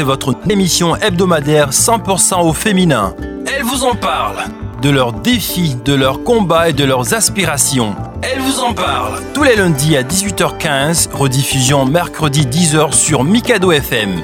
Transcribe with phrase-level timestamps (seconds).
[0.00, 3.14] c'est votre émission hebdomadaire 100% au féminin.
[3.46, 4.44] Elles vous en parlent
[4.80, 7.94] de leurs défis, de leurs combats et de leurs aspirations.
[8.22, 14.22] Elles vous en parlent tous les lundis à 18h15, rediffusion mercredi 10h sur Mikado FM.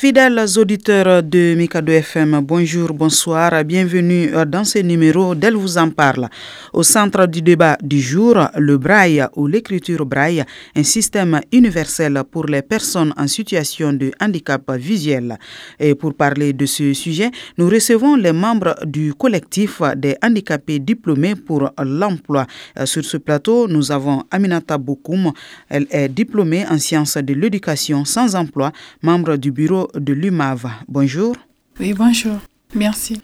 [0.00, 6.28] Fidèles auditeurs de Mikado FM, bonjour, bonsoir, bienvenue dans ce numéro d'Elle vous en parle.
[6.72, 10.44] Au centre du débat du jour, le braille ou l'écriture braille,
[10.76, 15.36] un système universel pour les personnes en situation de handicap visuel.
[15.80, 21.34] Et pour parler de ce sujet, nous recevons les membres du collectif des handicapés diplômés
[21.34, 22.46] pour l'emploi.
[22.84, 25.32] Sur ce plateau, nous avons Aminata Bokoum.
[25.68, 28.70] Elle est diplômée en sciences de l'éducation sans emploi,
[29.02, 30.66] membre du bureau de l'UMAV.
[30.88, 31.34] Bonjour.
[31.80, 32.36] Oui, bonjour.
[32.74, 33.20] Merci.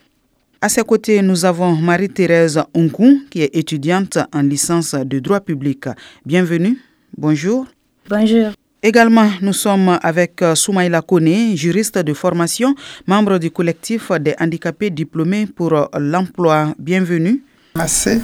[0.60, 5.84] À ses côtés, nous avons Marie-Thérèse Onkou, qui est étudiante en licence de droit public.
[6.24, 6.78] Bienvenue.
[7.16, 7.66] Bonjour.
[8.08, 8.52] Bonjour.
[8.82, 12.74] Également, nous sommes avec Soumaïla Kone, juriste de formation,
[13.06, 16.74] membre du collectif des handicapés diplômés pour l'emploi.
[16.78, 17.42] Bienvenue.
[17.76, 18.20] Merci.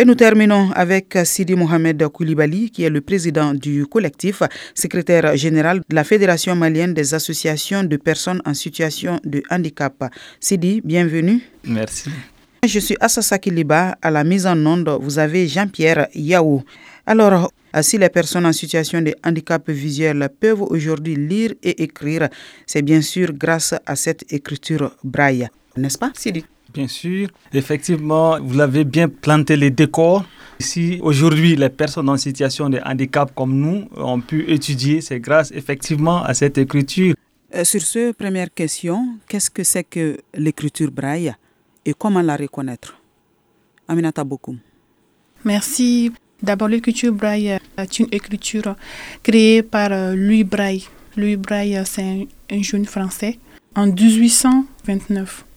[0.00, 5.80] Et nous terminons avec Sidi Mohamed Koulibaly, qui est le président du collectif, secrétaire général
[5.88, 10.04] de la Fédération malienne des associations de personnes en situation de handicap.
[10.38, 11.40] Sidi, bienvenue.
[11.64, 12.10] Merci.
[12.64, 13.98] Je suis Assasa Kiliba.
[14.00, 16.62] À la mise en onde, vous avez Jean-Pierre Yaou.
[17.04, 17.50] Alors,
[17.82, 22.28] si les personnes en situation de handicap visuel peuvent aujourd'hui lire et écrire,
[22.66, 25.48] c'est bien sûr grâce à cette écriture braille.
[25.76, 26.44] N'est-ce pas, Sidi?
[26.72, 30.24] Bien sûr, effectivement, vous l'avez bien planté les décors.
[30.60, 35.50] Si aujourd'hui les personnes en situation de handicap comme nous ont pu étudier, c'est grâce
[35.52, 37.14] effectivement à cette écriture.
[37.54, 41.32] Euh, sur ce, première question, qu'est-ce que c'est que l'écriture braille
[41.86, 43.00] et comment la reconnaître?
[43.86, 44.58] Aminata Bokoum.
[45.44, 46.12] Merci.
[46.42, 48.76] D'abord, l'écriture braille est une écriture
[49.22, 50.84] créée par euh, Louis Braille.
[51.16, 53.38] Louis Braille, c'est un jeune français
[53.74, 55.47] en 1829.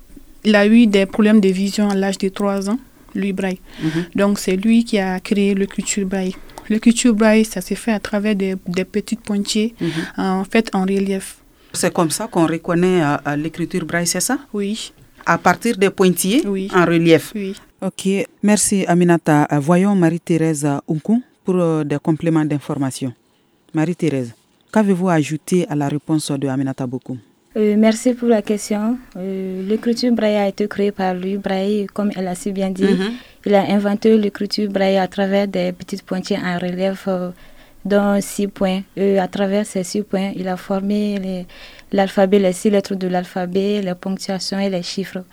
[0.44, 2.80] Il a eu des problèmes de vision à l'âge de 3 ans,
[3.16, 3.60] lui Braille.
[3.84, 4.06] Mhm.
[4.16, 6.36] Donc c'est lui qui a créé l'écriture Braille.
[6.70, 9.90] L'écriture Braille, ça s'est fait à travers des, des petits pointiers, Mhm.
[10.18, 11.38] en fait en relief.
[11.74, 14.38] C'est comme ça qu'on reconnaît euh, euh, l'écriture braille, c'est ça?
[14.54, 14.92] Oui,
[15.26, 16.68] À partir des pointillés Oui.
[16.74, 17.32] en relief.
[17.36, 17.54] oui.
[17.82, 18.08] Ok,
[18.44, 19.48] merci Aminata.
[19.60, 23.14] Voyons Marie-Thérèse Unkou pour euh, des compléments d'information.
[23.74, 24.34] Marie-Thérèse,
[24.72, 27.18] qu'avez-vous ajouté à la réponse de Aminata Bokoum?
[27.58, 28.98] Euh, merci pour la question.
[29.18, 31.38] Euh, l'écriture braille a été créée par lui.
[31.38, 33.12] Braille, comme elle a si bien dit, Mhm.
[33.46, 37.32] il a inventé l'écriture braille à travers des petites pointillés en relief, euh,
[37.84, 38.82] dont six points.
[38.98, 41.46] Euh, à travers ces six points, il a formé
[41.92, 45.24] l'alphabet, les six lettres de l'alphabet, les ponctuations et les chiffres.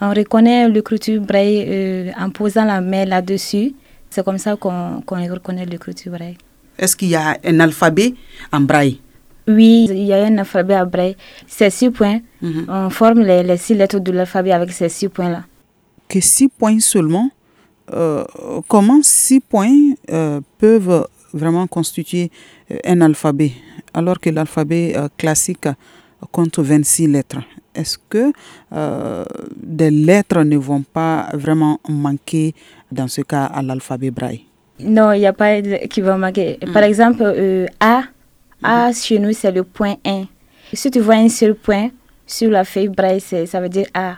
[0.00, 3.72] On reconnaît l'écriture braille en posant la main là-dessus.
[4.10, 6.36] C'est comme ça qu'on qu'on reconnaît l'écriture braille.
[6.76, 8.14] Est-ce qu'il y a un alphabet
[8.52, 8.98] en braille?
[9.48, 11.16] Oui, il y a un alphabet à braille.
[11.46, 12.66] Ces six points, Mhm.
[12.68, 15.44] on forme les, les six lettres de l'alphabet avec ces six points-là.
[16.08, 17.30] Que six points seulement
[17.92, 18.24] euh,
[18.68, 22.30] Comment six points euh, peuvent vraiment constituer
[22.70, 23.52] euh, un alphabet
[23.94, 25.68] alors que l'alphabet euh, classique
[26.30, 27.40] compte 26 lettres?
[27.74, 28.32] Est-ce que
[29.56, 32.54] des lettres ne vont pas vraiment manquer
[32.90, 34.44] dans ce cas à l'alphabet braille?
[34.80, 36.58] Non, il n'y a pas de- qui va manquer.
[36.72, 38.02] Par exemple, euh, A,
[38.62, 40.24] A chez nous, c'est le point 1.
[40.72, 41.90] Si tu vois un seul point
[42.26, 44.16] sur la feuille braille, ça veut dire A.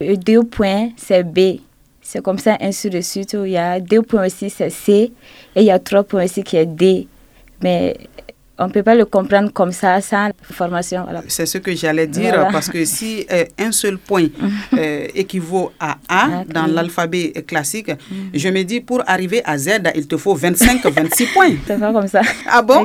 [0.00, 1.60] Deux points, c'est B.
[2.00, 3.34] C'est comme ça, ainsi de suite.
[3.34, 5.12] Il y a deux points aussi, c'est C.
[5.54, 7.08] Et il y a trois points aussi qui est D.
[7.62, 7.96] Mais
[8.58, 11.04] on ne peut pas le comprendre comme ça, sans formation.
[11.04, 11.22] Voilà.
[11.28, 12.50] C'est ce que j'allais dire, Voilà.
[12.50, 14.26] parce que si euh, un seul point
[14.76, 17.90] euh, équivaut à A dans l'alphabet classique,
[18.34, 21.54] je me dis pour arriver à Z, il te faut 25, 26 points.
[21.66, 22.22] C'est pas comme ça.
[22.50, 22.84] Ah bon?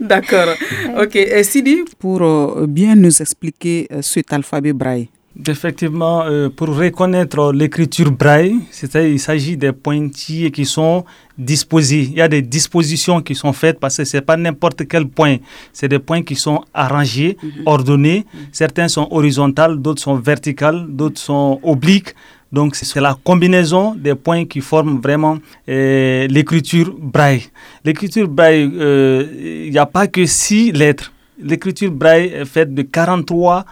[0.00, 0.54] D'accord.
[1.00, 1.16] Ok.
[1.16, 5.08] Et Sidi, pour euh, bien nous expliquer euh, cet alphabet braille.
[5.48, 11.04] Effectivement, euh, pour reconnaître l'écriture braille, c'est-à-dire il s'agit des pointillés qui sont
[11.36, 12.02] disposés.
[12.02, 15.38] Il y a des dispositions qui sont faites parce que c'est pas n'importe quel point.
[15.72, 17.36] C'est des points qui sont arrangés,
[17.66, 18.26] ordonnés.
[18.52, 22.14] Certains sont horizontales, d'autres sont verticales, d'autres sont obliques.
[22.52, 25.38] Donc c'est la combinaison des points qui forment vraiment
[25.68, 27.42] euh, l'écriture braille.
[27.84, 31.12] L'écriture braille, euh, il n'y a pas que six lettres.
[31.42, 33.64] L'écriture braille est faite de 43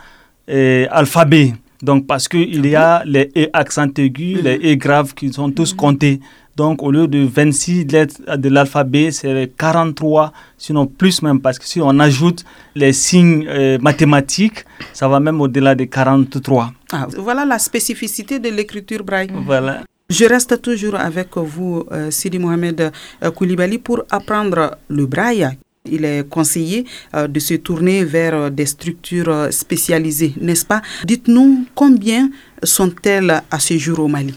[0.48, 1.54] euh, alphabets.
[1.82, 5.74] Donc, parce qu'il y a les E accent aigu, les E graves qui sont tous
[5.74, 6.20] comptés.
[6.56, 11.66] Donc, au lieu de 26 lettres de l'alphabet, c'est 43, sinon plus même, parce que
[11.66, 12.44] si on ajoute
[12.74, 16.72] les signes euh, mathématiques, ça va même au-delà de 43.
[16.92, 19.30] Ah, voilà la spécificité de l'écriture braille.
[19.46, 19.80] Voilà.
[20.10, 22.92] Je reste toujours avec vous, euh, Sidi Mohamed
[23.22, 25.48] euh, Koulibaly, pour apprendre le braille.
[25.90, 26.84] Il est conseillé
[27.14, 30.82] euh, de se tourner vers euh, des structures euh, spécialisées, n'est-ce pas?
[31.04, 32.30] Dites-nous combien
[32.62, 34.34] sont-elles à ce jour au Mali?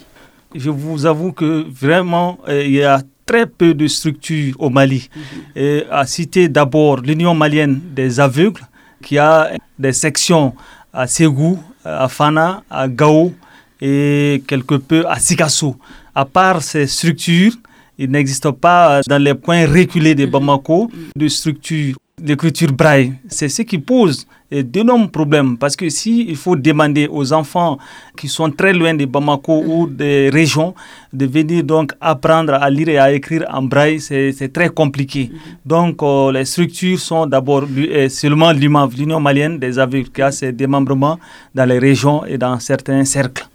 [0.56, 5.10] Je vous avoue que vraiment, il y a très peu de structures au Mali.
[5.14, 5.22] Mhm.
[5.56, 8.62] Et à citer d'abord l'Union malienne des aveugles,
[9.04, 10.54] qui a des sections
[10.94, 13.34] à Ségou, à Fana, à Gao
[13.82, 15.76] et quelque peu à Sikasso.
[16.16, 17.54] À part ces structures,
[17.98, 20.32] il n'existe pas dans les points reculés de mhm.
[20.32, 23.14] Bamako de structure d'écriture braille.
[23.28, 27.78] C'est ce qui pose d'énormes problèmes parce que si il faut demander aux enfants
[28.16, 29.96] qui sont très loin de Bamako ou mhm.
[29.96, 30.74] des régions
[31.12, 35.30] de venir donc apprendre à lire et à écrire en braille, c'est très compliqué.
[35.32, 35.40] Mhm.
[35.66, 37.66] Donc euh, les structures sont d'abord
[38.10, 41.20] seulement l'UMAV, l'Union malienne des aveugles, qui a ses démembrements
[41.54, 43.48] dans les régions et dans certains cercles.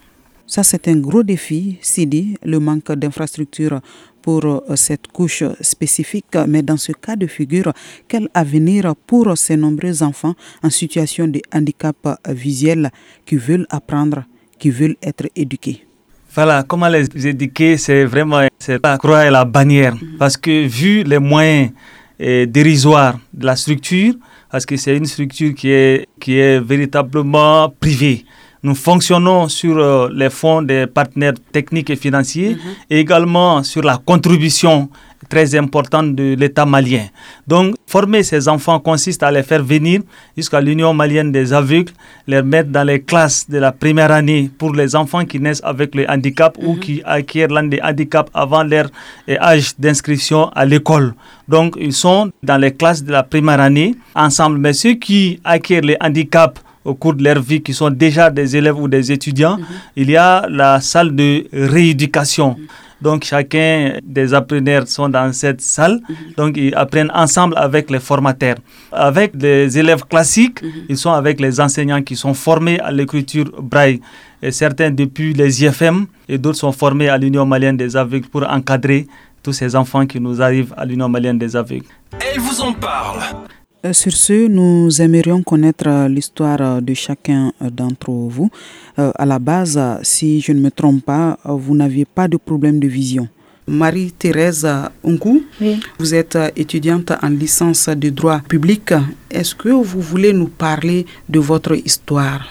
[0.51, 3.79] Ça, c'est un gros défi, Sidi, le manque d'infrastructures
[4.21, 7.73] pour euh, cette couche spécifique, mais dans ce cas de figure,
[8.07, 11.95] quel avenir pour ces nombreux enfants en situation de handicap
[12.29, 12.89] visuel
[13.25, 14.23] qui veulent apprendre,
[14.59, 15.85] qui veulent être éduqués?
[16.33, 19.95] Voilà, comment les éduquer, c'est vraiment la croix et la bannière.
[19.95, 20.17] Mhm.
[20.17, 21.71] Parce que vu les moyens
[22.17, 24.13] eh, dérisoires de la structure,
[24.49, 28.25] parce que c'est une structure qui est, qui est véritablement privée.
[28.63, 32.59] Nous fonctionnons sur euh, les fonds des partenaires techniques et financiers mhm.
[32.91, 34.87] et également sur la contribution
[35.29, 37.05] très importante de l'État malien.
[37.47, 40.01] Donc, former ces enfants consiste à les faire venir
[40.35, 41.91] jusqu'à l'Union malienne des aveugles,
[42.27, 45.95] les mettre dans les classes de la première année pour les enfants qui naissent avec
[45.95, 46.79] le handicap ou mhm.
[46.79, 48.89] qui acquièrent l'un des handicaps avant leur
[49.29, 51.13] euh, âge d'inscription à l'école.
[51.47, 54.57] Donc, ils sont dans les classes de la première année ensemble.
[54.59, 58.55] Mais ceux qui acquièrent le handicap au cours de leur vie, qui sont déjà des
[58.55, 59.65] élèves ou des étudiants, mhm.
[59.95, 62.55] il y a la salle de rééducation.
[62.57, 62.65] Mhm.
[63.01, 66.15] Donc chacun des appreneurs sont dans cette salle, mhm.
[66.37, 68.57] donc ils apprennent ensemble avec les formateurs.
[68.91, 73.99] Avec les élèves classiques, ils sont avec les enseignants qui sont formés à l'écriture braille.
[74.43, 78.43] Et certains depuis les IFM et d'autres sont formés à l'Union malienne des aveugles pour
[78.49, 79.07] encadrer
[79.43, 81.85] tous ces enfants qui nous arrivent à l'Union malienne des aveugles.
[82.33, 83.19] Elle vous en parle.
[83.83, 88.49] Euh, sur ce, nous aimerions connaître euh, l'histoire euh, de chacun d'entre vous.
[88.97, 92.87] À la base, si je ne me trompe pas, vous n'aviez pas de problème de
[92.87, 93.27] vision.
[93.67, 94.67] Marie-Thérèse
[95.03, 95.41] Unkou,
[95.97, 98.93] vous êtes étudiante en licence de droit public.
[99.31, 102.47] Est-ce que vous voulez nous parler de votre histoire?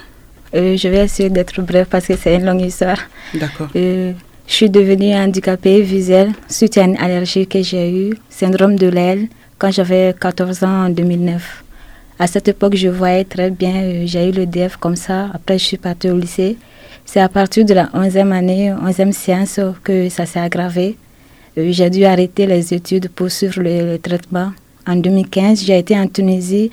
[0.53, 2.99] Je vais essayer d'être bref parce que c'est une longue histoire.
[3.35, 3.69] D'accord.
[3.75, 4.15] je
[4.47, 9.29] suis devenue handicapée visuelle suite à une allergie que j'ai eue, syndrome de l'aile
[9.61, 11.65] quand j'avais 14 ans en 2009.
[12.19, 15.29] À cette époque, je voyais très bien, euh, j'ai eu le DF comme ça.
[15.35, 16.57] Après, je suis partie au lycée.
[17.05, 20.97] C'est à partir de la 11e année, 11e séance, que ça s'est aggravé.
[21.59, 24.53] Euh, j'ai dû arrêter les études pour suivre le, traitement.
[24.87, 26.71] En 2015, j'ai été en Tunisie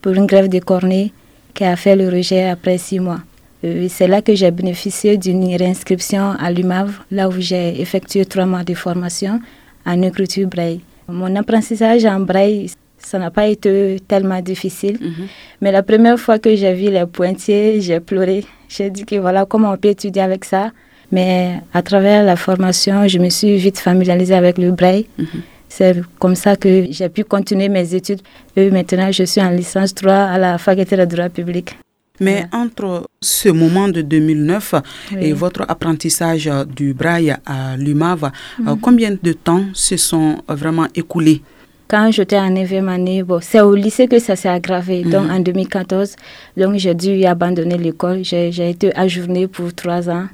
[0.00, 1.12] pour une grève de cornée
[1.54, 3.20] qui a fait le rejet après six mois.
[3.64, 8.46] Euh, c'est là que j'ai bénéficié d'une réinscription à l'UMAV, là où j'ai effectué trois
[8.46, 9.40] mois de formation
[9.84, 10.80] en écriture braille.
[11.08, 14.98] Mon apprentissage en braille, ça n'a pas été tellement difficile.
[15.00, 15.26] Mhm.
[15.62, 18.44] Mais la première fois que j'ai vu les pointiers, j'ai pleuré.
[18.68, 20.70] J'ai dit que voilà comment on peut étudier avec ça?
[21.10, 25.06] Mais à travers la formation, je me suis vite familiarisée avec le braille.
[25.18, 25.26] Mhm.
[25.70, 28.20] C'est comme ça que j'ai pu continuer mes études.
[28.56, 31.76] Et maintenant, je suis en licence 3 à la faculté de droit public.
[32.20, 34.74] Mais entre ce moment de 2009
[35.20, 38.30] et votre apprentissage du braille à l'UMAV, euh,
[38.74, 38.80] mhm.
[38.80, 41.42] combien de temps se sont vraiment écoulés?
[41.88, 45.04] Quand j'étais en 9e année, bon, c'est au lycée que ça s'est aggravé.
[45.04, 45.30] Donc mhm.
[45.36, 46.16] en 2014,
[46.56, 48.24] donc j'ai dû abandonner l'école.
[48.24, 50.26] J'ai été ajournée pour trois ans.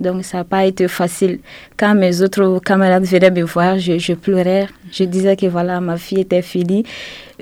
[0.00, 1.40] Donc ça n'a pas été facile.
[1.76, 4.68] Quand mes autres camarades venaient me voir, je, pleurais.
[4.92, 6.84] Je disais que voilà, ma fille était finie.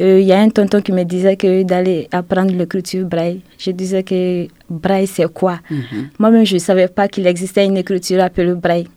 [0.00, 3.40] Euh, il y a un tonton qui me disait que d'aller apprendre l'écriture braille.
[3.58, 5.61] Je disais que braille, c'est quoi?
[5.70, 6.08] Mhm.
[6.18, 8.88] Moi-même, je ne savais pas qu'il existait une écriture appelée braille.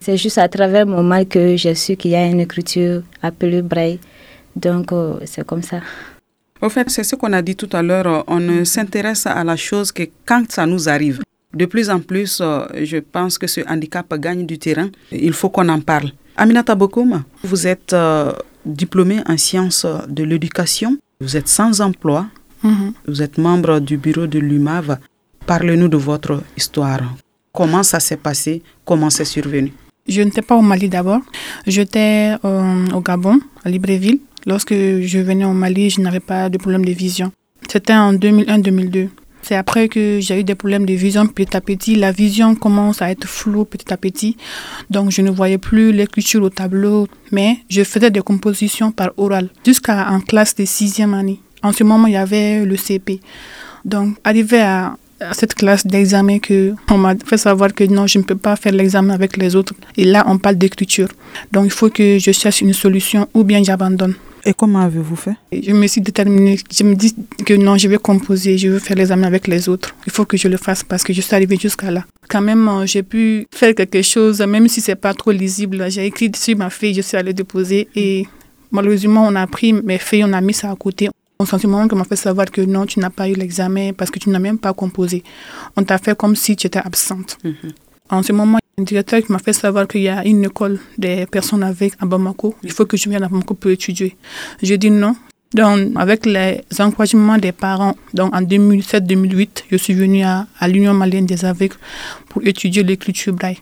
[0.00, 3.62] C'est juste à travers mon mal que j'ai su qu'il y a une écriture appelée
[3.62, 3.98] braille.
[4.54, 5.80] Donc, euh, c'est comme ça.
[6.60, 8.24] Au fait, c'est ce qu'on a dit tout à l'heure.
[8.26, 11.20] On ne s'intéresse à la chose que quand ça nous arrive.
[11.54, 14.88] De plus en plus, euh, je pense que ce handicap gagne du terrain.
[15.12, 16.10] Il faut qu'on en parle.
[16.36, 18.32] Aminata Bokoum, vous êtes euh,
[18.66, 20.96] diplômée en sciences de l'éducation.
[21.20, 22.26] Vous êtes sans emploi.
[22.62, 22.92] Mhm.
[23.06, 24.98] Vous êtes membre du bureau de l'UMAV.
[25.46, 27.00] Parlez-nous de votre histoire.
[27.52, 28.62] Comment ça s'est passé?
[28.84, 29.72] Comment c'est survenu?
[30.08, 31.20] Je n'étais pas au Mali d'abord.
[31.66, 34.18] J'étais euh, au Gabon, à Libreville.
[34.46, 37.30] Lorsque je venais au Mali, je n'avais pas de problème de vision.
[37.70, 39.08] C'était en 2001-2002.
[39.44, 41.96] C'est après que j'ai eu des problèmes de vision petit à petit.
[41.96, 44.38] La vision commence à être floue petit à petit.
[44.88, 49.50] Donc, je ne voyais plus l'écriture au tableau, mais je faisais des compositions par oral
[49.66, 51.42] jusqu'à en classe de sixième année.
[51.62, 53.20] En ce moment, il y avait le CP.
[53.84, 54.96] Donc, arrivé à,
[55.32, 58.72] cette classe d'examen que on m'a fait savoir que non, je ne peux pas faire
[58.72, 59.74] l'examen avec les autres.
[59.96, 61.08] Et là, on parle d'écriture.
[61.52, 64.14] Donc, il faut que je cherche une solution ou bien j'abandonne.
[64.46, 65.36] Et comment avez-vous fait?
[65.52, 66.58] Je me suis déterminée.
[66.70, 67.14] Je me dis
[67.46, 69.94] que non, je vais composer, je veux faire les amis avec les autres.
[70.06, 72.04] Il faut que je le fasse parce que je suis arrivée jusqu'à là.
[72.28, 75.90] Quand même, euh, j'ai pu faire quelque chose, même si c'est pas trop lisible.
[75.90, 78.26] J'ai écrit sur ma feuille, je suis allée déposer et
[78.70, 81.08] malheureusement, on a pris mes feuilles, on a mis ça à côté.
[81.38, 84.18] On sentiment qu'on m'a fait savoir que non, tu n'as pas eu l'examen parce que
[84.18, 85.22] tu n'as même pas composé.
[85.76, 87.38] On t'a fait comme si tu étais absente.
[87.42, 87.72] Mhm.
[88.10, 91.26] En ce moment, un directeur qui m'a fait savoir qu'il y a une école des
[91.26, 92.54] personnes avec à Bamako.
[92.62, 94.16] Il faut que je vienne à Bamako pour étudier.
[94.62, 95.16] J'ai dit non.
[95.54, 101.26] Donc, avec les encouragements des parents, donc en 2007-2008, je suis venue à, l'Union malienne
[101.26, 101.76] des aveugles
[102.28, 103.58] pour étudier l'écriture braille.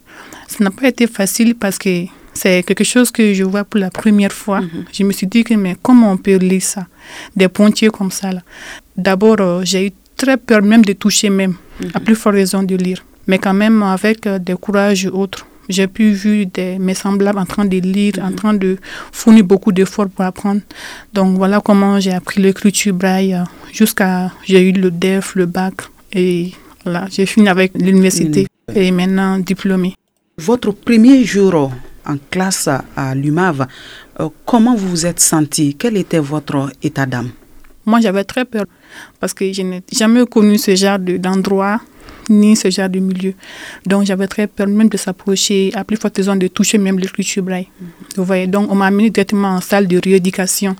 [0.49, 3.90] Ça n'a pas été facile parce que c'est quelque chose que je vois pour la
[3.90, 4.60] première fois.
[4.60, 4.84] Mhm.
[4.92, 6.86] Je me suis dit que mais comment on peut lire ça?
[7.36, 8.30] Des pointiers comme ça.
[8.96, 11.54] D'abord, euh, j'ai eu très peur même de toucher même,
[11.94, 12.04] à mhm.
[12.04, 15.46] plus forte raison de lire mais quand même avec euh, des courages autres.
[15.68, 18.34] J'ai pu voir des, mes semblables en train de lire, en mhm.
[18.34, 18.76] train de
[19.12, 20.60] fournir beaucoup d'efforts pour apprendre.
[21.12, 25.74] Donc voilà comment j'ai appris l'écriture braille euh, jusqu'à j'ai eu le DEF, le bac
[26.12, 26.52] et
[26.84, 29.94] voilà, j'ai fini avec l'université et maintenant diplômé.
[30.36, 31.70] Votre premier jour
[32.06, 33.66] en classe à l'UMAV,
[34.21, 37.30] euh, comment vous vous êtes senti Quel était votre état d'âme?
[37.85, 38.64] Moi, j'avais très peur
[39.18, 41.80] parce que je n'ai jamais connu ce genre d'endroit
[42.30, 43.35] ni ce genre de milieu.
[43.87, 47.42] Donc j'avais très peur même de s'approcher, à plus forte raison de toucher même l'écriture
[47.42, 47.68] braille.
[48.16, 50.76] Vous voyez, donc on m'a amené directement en salle de rééducation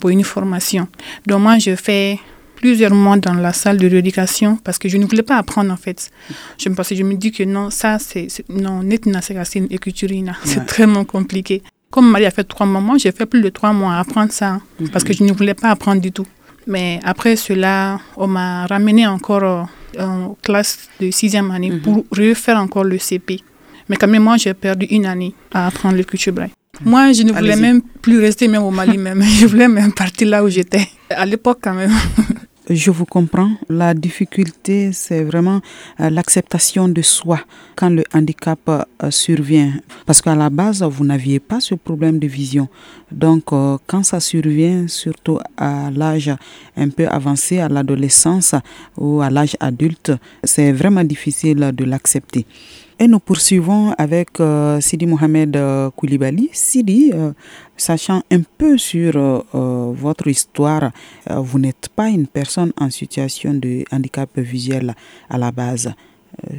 [0.00, 0.88] pour une formation.
[1.26, 2.18] Donc moi je fais
[2.64, 5.76] plusieurs mois dans la salle de rééducation parce que je ne voulais pas apprendre en
[5.76, 6.10] fait.
[6.58, 8.80] Je me pensais, je me dis que non, ça c'est non,
[9.20, 10.08] c'est une écriture,
[10.44, 11.62] c'est très compliqué.
[11.90, 14.62] Comme Marie a fait trois mois, j'ai fait plus de trois mois à apprendre ça
[14.92, 16.26] parce que je ne voulais pas apprendre du tout.
[16.66, 19.68] Mais après cela, on m'a ramené encore
[19.98, 21.80] en classe de sixième année mhm.
[21.82, 23.42] pour refaire encore le CP.
[23.90, 26.52] Mais quand même, moi, j'ai perdu une année à apprendre le culture braille.
[26.82, 29.22] Moi, je ne voulais même plus rester même au Mali même.
[29.40, 30.88] Je voulais même partir là où j'étais.
[31.10, 31.92] À l'époque, quand même.
[32.70, 33.50] Je vous comprends.
[33.68, 35.60] La difficulté, c'est vraiment
[36.00, 37.40] euh, l'acceptation de soi
[37.76, 39.74] quand le handicap euh, survient.
[40.06, 42.68] Parce qu'à la base, vous n'aviez pas ce problème de vision.
[43.12, 46.30] Donc, euh, quand ça survient, surtout à l'âge
[46.74, 48.54] un peu avancé, à l'adolescence
[48.96, 52.46] ou à l'âge adulte, c'est vraiment difficile de l'accepter.
[53.00, 56.48] Et nous poursuivons avec euh, Sidi Mohamed euh, Koulibaly.
[56.52, 57.32] Sidi, euh,
[57.76, 60.92] sachant un peu sur votre histoire,
[61.28, 64.94] vous n'êtes pas une personne en situation de handicap visuel
[65.28, 65.92] à la base.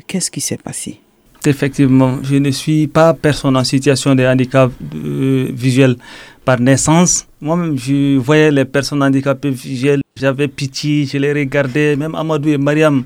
[0.08, 1.00] Qu'est-ce qui s'est passé?
[1.46, 5.96] Effectivement, je ne suis pas personne en situation de handicap visuel
[6.44, 7.26] par naissance.
[7.40, 12.58] Moi-même, je voyais les personnes handicapées visuelles, j'avais pitié, je les regardais, même Amadou et
[12.58, 13.06] Mariam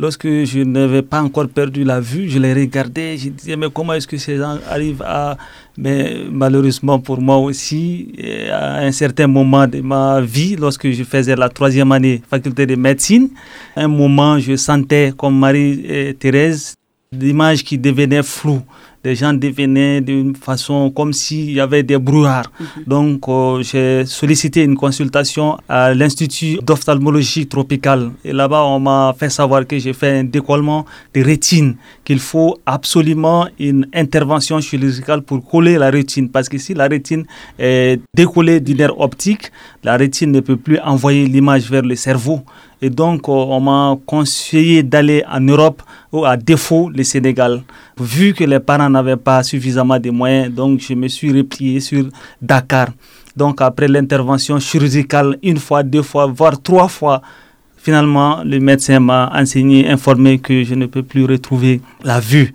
[0.00, 3.92] Lorsque je n'avais pas encore perdu la vue, je les regardais, je disais, mais comment
[3.92, 5.36] est-ce que ces gens arrivent à...
[5.76, 8.08] Mais malheureusement pour moi aussi,
[8.50, 12.76] à un certain moment de ma vie, lorsque je faisais la troisième année faculté de
[12.76, 13.28] médecine,
[13.76, 16.76] un moment, je sentais, comme Marie-Thérèse,
[17.12, 18.62] l'image qui devenait floue
[19.04, 22.50] les gens devenaient d'une façon comme s'il y avait des brouillards.
[22.60, 22.84] Mhm.
[22.86, 28.10] Donc, euh, j'ai sollicité une consultation à l'Institut d'ophtalmologie tropicale.
[28.24, 32.58] Et là-bas, on m'a fait savoir que j'ai fait un décollement de rétine, qu'il faut
[32.66, 36.28] absolument une intervention chirurgicale pour coller la rétine.
[36.28, 37.24] Parce que si la rétine
[37.58, 39.50] est décollée du nerf optique,
[39.82, 42.42] la rétine ne peut plus envoyer l'image vers le cerveau.
[42.82, 45.82] Et donc, euh, on m'a conseillé d'aller en Europe
[46.12, 47.62] ou à défaut le Sénégal.
[47.98, 52.04] Vu que les parents n'avaient pas suffisamment de moyens, donc je me suis replié sur
[52.40, 52.88] Dakar.
[53.36, 57.22] Donc, après l'intervention chirurgicale, une fois, deux fois, voire trois fois,
[57.76, 62.52] finalement, le médecin m'a enseigné, informé que je ne peux plus retrouver la vue.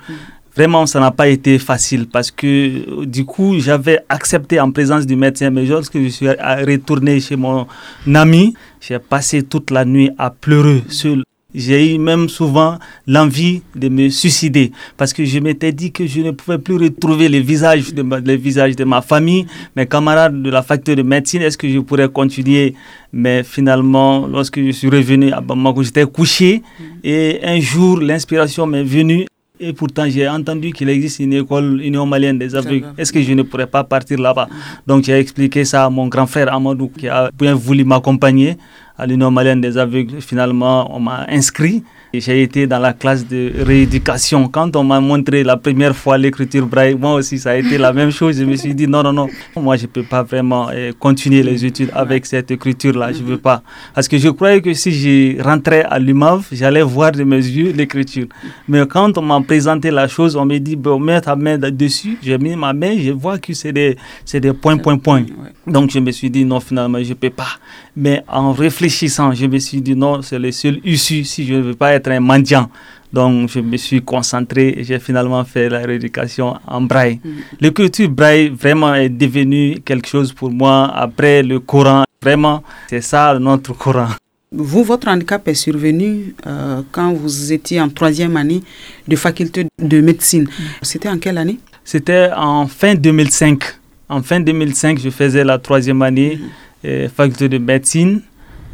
[0.56, 5.18] Vraiment, ça n'a pas été facile parce que du coup, j'avais accepté en présence du
[5.18, 7.68] médecin, mais lorsque je suis retourné chez mon
[8.14, 11.24] ami, j'ai passé toute la nuit à pleurer seul.
[11.54, 16.22] J'ai eu même souvent l'envie de me suicider parce que je m'étais dit que je
[16.22, 19.46] ne pouvais plus retrouver les visages de ma, les visages de ma famille,
[19.76, 21.42] mes camarades de la faculté de médecine.
[21.42, 22.76] Est-ce que je pourrais continuer?
[23.14, 26.62] Mais finalement, lorsque je suis revenu à Bamako, j'étais couché
[27.04, 29.26] et un jour, l'inspiration m'est venue
[29.60, 32.88] et pourtant, j'ai entendu qu'il existe une école Union malienne des aveugles.
[32.98, 34.48] Est-ce que je ne pourrais pas partir là-bas?
[34.86, 38.58] Donc, j'ai expliqué ça à mon grand frère Amadou, qui a bien voulu m'accompagner
[38.98, 40.22] à l'Union malienne des aveugles.
[40.22, 41.84] Finalement, on m'a inscrit
[42.20, 44.48] j'ai été dans la classe de rééducation.
[44.48, 47.94] Quand on m'a montré la première fois l'écriture braille, moi aussi, ça a été la
[47.94, 48.38] même chose.
[48.38, 51.44] Je me suis dit, non, non, non, moi, je ne peux pas vraiment eh, continuer
[51.44, 53.12] les études avec cette écriture-là.
[53.14, 53.64] Je ne veux pas.
[53.94, 57.72] Parce que je croyais que si je rentrais à l'UMAV, j'allais voir de mes yeux
[57.72, 58.28] l'écriture.
[58.68, 62.18] Mais quand on m'a présenté la chose, on m'a dit, bon, mets ta main dessus.
[62.22, 63.98] J'ai mis ma main, je vois que c'est des,
[64.34, 65.26] des points, points, points.
[65.68, 67.58] Donc, je me suis dit, non, finalement, je ne peux pas.
[67.96, 71.62] Mais en réfléchissant, je me suis dit, non, c'est le seul issue si je ne
[71.62, 72.70] veux pas être un mendiant.
[73.14, 77.22] Donc, je me suis concentré et j'ai finalement fait la rééducation en braille.
[77.24, 77.30] Mm.
[77.62, 82.04] L'écriture braille vraiment est devenue quelque chose pour moi après le Coran.
[82.22, 84.10] Vraiment, c'est ça notre Coran.
[84.52, 88.62] Vous, votre handicap est survenu euh, quand vous étiez en troisième année
[89.08, 90.44] de faculté de médecine.
[90.44, 90.64] Mm.
[90.82, 91.60] C'était en quelle année?
[91.86, 93.64] C'était en fin 2005.
[94.10, 96.50] En fin 2005, je faisais la troisième année, mm.
[96.86, 98.22] Euh, faculté de médecine,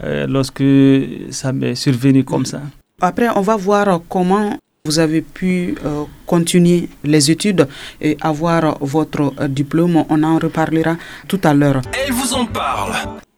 [0.04, 0.64] euh, lorsque
[1.32, 2.62] ça m'est survenu comme ça.
[3.02, 7.68] Après, on va voir comment vous avez pu euh, continuer les études
[8.00, 10.04] et avoir votre euh, diplôme.
[10.10, 11.82] On en reparlera tout à l'heure.
[12.06, 12.94] Elle vous en parle.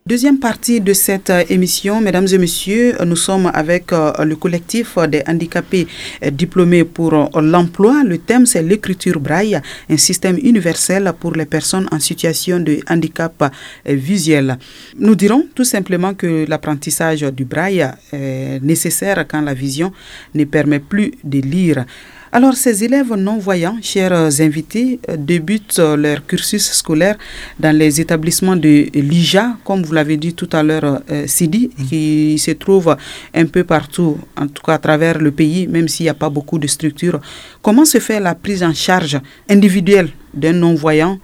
[0.05, 4.97] Deuxième partie de cette euh, émission, mesdames et messieurs, nous sommes avec euh, le collectif
[5.07, 5.87] des handicapés
[6.21, 8.03] euh, diplômés pour l'emploi.
[8.03, 9.57] Le thème, c'est l'écriture braille,
[9.89, 13.49] un système universel pour les personnes en situation de handicap
[13.85, 14.57] visuel.
[14.99, 19.93] Nous dirons tout simplement que l'apprentissage du braille est nécessaire quand la vision
[20.35, 21.85] ne permet plus de lire.
[22.35, 24.11] Alors, ces élèves non-voyants, chers
[24.41, 27.15] invités, euh, débutent euh, leur cursus scolaire
[27.59, 31.85] dans les établissements de l'IJA, comme vous l'avez dit tout à l'heure, euh, Sidi, mm.
[31.85, 32.97] qui se trouve
[33.35, 36.31] un peu partout, en tout cas à travers le pays, même s'il n'y a pas
[36.31, 37.21] beaucoup de structures.
[37.61, 41.19] Comment se fait la prise en charge individuelle d'un non-voyant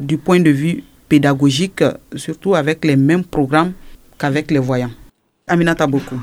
[0.00, 1.84] du point de vue pédagogique,
[2.14, 3.72] surtout avec les mêmes programmes
[4.18, 4.92] qu'avec les voyants?
[5.46, 6.18] Aminata beaucoup.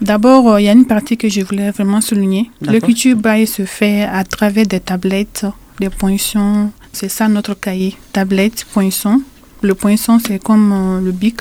[0.00, 2.50] D'abord, euh, il y a une partie que je voulais vraiment souligner.
[2.60, 5.46] L'écriture braille se fait à travers des tablettes,
[5.80, 6.70] des poinçons.
[6.92, 7.96] C'est ça notre cahier.
[8.12, 9.22] Tablette, poinçon.
[9.62, 11.40] Le poinçon, c'est comme euh, le bic.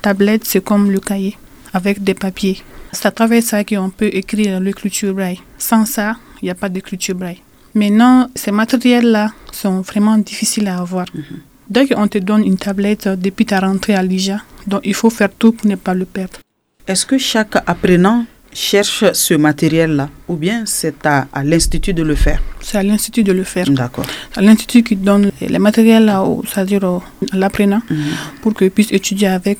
[0.00, 1.36] Tablette, c'est comme le cahier,
[1.72, 2.62] avec des papiers.
[2.92, 5.40] C'est à travers ça qu'on peut écrire l'écriture braille.
[5.58, 7.42] Sans ça, il n'y a pas d'écriture braille.
[7.74, 11.06] Maintenant, ces matériels-là sont vraiment difficiles à avoir.
[11.14, 11.22] Mhm.
[11.68, 15.30] Dès qu'on te donne une tablette depuis ta rentrée à l'IJA, donc il faut faire
[15.30, 16.40] tout pour ne pas le perdre.
[16.90, 22.42] Est-ce que chaque apprenant cherche ce matériel-là ou bien c'est à, l'institut de le faire?
[22.60, 23.70] C'est à l'institut de le faire.
[23.70, 24.04] D'accord.
[24.34, 26.12] À l'institut qui donne les matériels
[26.48, 27.00] c'est-à-dire à
[27.32, 27.96] l'apprenant mhm.
[28.42, 29.58] pour qu'il puisse étudier avec.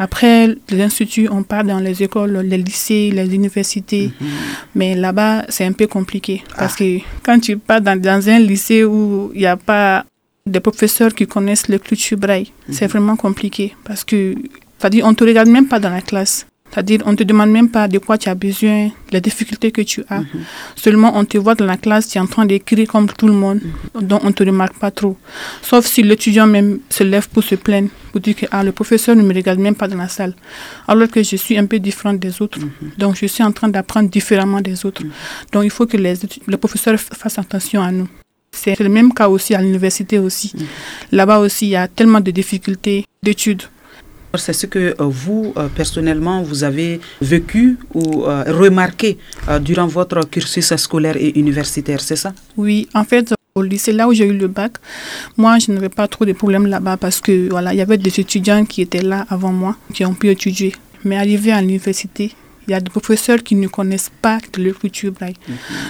[0.00, 4.10] Après l'institut, on part dans les écoles, les lycées, les universités.
[4.20, 4.28] Mhm.
[4.74, 6.42] Mais là-bas, c'est un peu compliqué.
[6.58, 6.78] Parce ah.
[6.80, 10.04] que quand tu pars dans, dans un lycée où il n'y a pas
[10.44, 12.90] des professeurs qui connaissent le culture braille, c'est mhm.
[12.90, 13.76] vraiment compliqué.
[13.84, 14.34] Parce que,
[14.80, 16.44] c'est-à-dire, on ne te regarde même pas dans la classe.
[16.72, 19.82] C'est-à-dire, on ne te demande même pas de quoi tu as besoin, les difficultés que
[19.82, 20.22] tu as.
[20.74, 23.34] Seulement, on te voit dans la classe, tu es en train d'écrire comme tout le
[23.34, 23.60] monde,
[24.00, 25.18] donc on ne te remarque pas trop.
[25.60, 29.14] Sauf si l'étudiant même se lève pour se plaindre, pour dire que ah, le professeur
[29.16, 30.34] ne me regarde même pas dans la salle.
[30.88, 32.58] Alors que je suis un peu différente des autres.
[32.96, 35.02] Donc, je suis en train d'apprendre différemment des autres.
[35.52, 36.14] Donc, il faut que les,
[36.46, 38.08] les professeurs fassent attention à nous.
[38.54, 40.52] C'est le même cas aussi à l'université aussi.
[41.10, 43.62] Là-bas aussi, il y a tellement de difficultés d'études.
[44.34, 49.18] C'est ce que euh, vous, euh, personnellement, vous avez vécu ou euh, remarqué
[49.60, 52.32] durant votre cursus scolaire et universitaire, c'est ça?
[52.56, 54.72] Oui, en fait, au lycée, là où j'ai eu le bac,
[55.36, 58.20] moi, je n'avais pas trop de problèmes là-bas parce que voilà, il y avait des
[58.20, 60.74] étudiants qui étaient là avant moi, qui ont pu étudier.
[61.04, 62.32] Mais arrivé à l'université,
[62.66, 65.36] il y a des professeurs qui ne connaissent pas de l'écriture braille.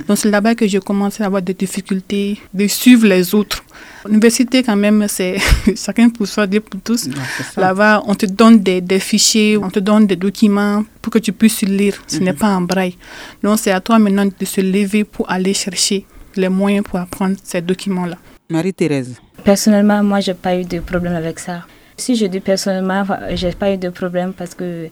[0.09, 3.63] Donc c'est là-bas que j'ai commencé à avoir des difficultés de suivre les autres.
[4.07, 5.37] L'université, quand même, c'est
[5.77, 7.09] chacun pour soi, Dieu pour tous.
[7.57, 11.33] Là-bas, on te donne des, des, fichiers, on te donne des documents pour que tu
[11.33, 11.95] puisses lire.
[12.07, 12.39] Ce n'est mhm.
[12.39, 12.97] pas en braille.
[13.43, 16.07] Donc c'est à toi maintenant de se lever pour aller chercher
[16.37, 18.17] les moyens pour apprendre ces documents-là.
[18.49, 19.17] Marie-Thérèse.
[19.45, 21.65] Personnellement, moi, je n'ai pas eu de problème avec ça.
[21.97, 23.05] Si je dis personnellement,
[23.35, 24.89] je n'ai pas eu de problème parce que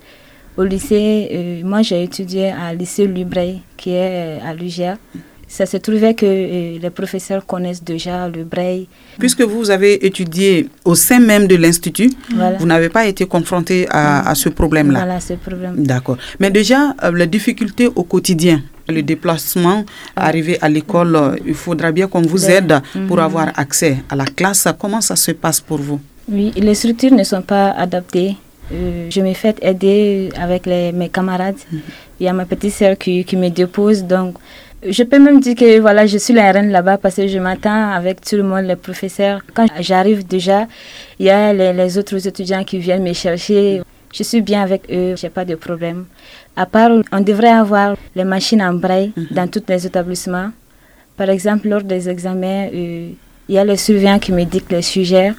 [0.60, 4.98] au lycée, euh, moi j'ai étudié à lycée Lubrey, qui est euh, à l'UGA.
[5.48, 8.86] Ça se trouvait que euh, les professeurs connaissent déjà le braille.
[9.18, 12.10] Puisque vous avez étudié au sein même de l'Institut,
[12.58, 15.00] vous n'avez pas été confronté à, ce problème-là.
[15.00, 15.74] Voilà, ce problème.
[15.82, 16.18] D'accord.
[16.38, 22.22] Mais déjà, les difficultés au quotidien, le déplacement, arriver à l'école, il faudra bien qu'on
[22.22, 22.74] vous aide
[23.08, 23.22] pour mhm.
[23.24, 24.68] avoir accès à la classe.
[24.78, 25.98] Comment ça se passe pour vous?
[26.30, 28.36] Oui, les structures ne sont pas adaptées
[28.70, 31.56] je me fais aider avec mes camarades.
[31.72, 31.80] Mhm.
[32.20, 34.04] Il y a ma petite sœur qui, qui, me dépose.
[34.04, 34.36] Donc,
[34.86, 37.90] je peux même dire que voilà, je suis la reine là-bas parce que je m'attends
[37.92, 39.40] avec tout le monde, les professeurs.
[39.54, 40.66] Quand j'arrive déjà,
[41.18, 43.82] il y a les, autres étudiants qui viennent me chercher.
[44.12, 46.06] Je suis bien avec eux, j'ai pas de problème.
[46.56, 49.26] À part, on devrait avoir les machines en braille mhm.
[49.30, 50.50] dans tous les établissements.
[51.16, 53.10] Par exemple, lors des examens, euh,
[53.48, 55.32] il y a le surveillant qui me que les sujets,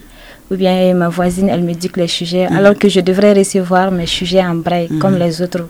[0.51, 2.57] ou bien ma voisine, elle me dit que les sujets, mhm.
[2.57, 5.67] alors que je devrais recevoir mes sujets en braille comme les autres.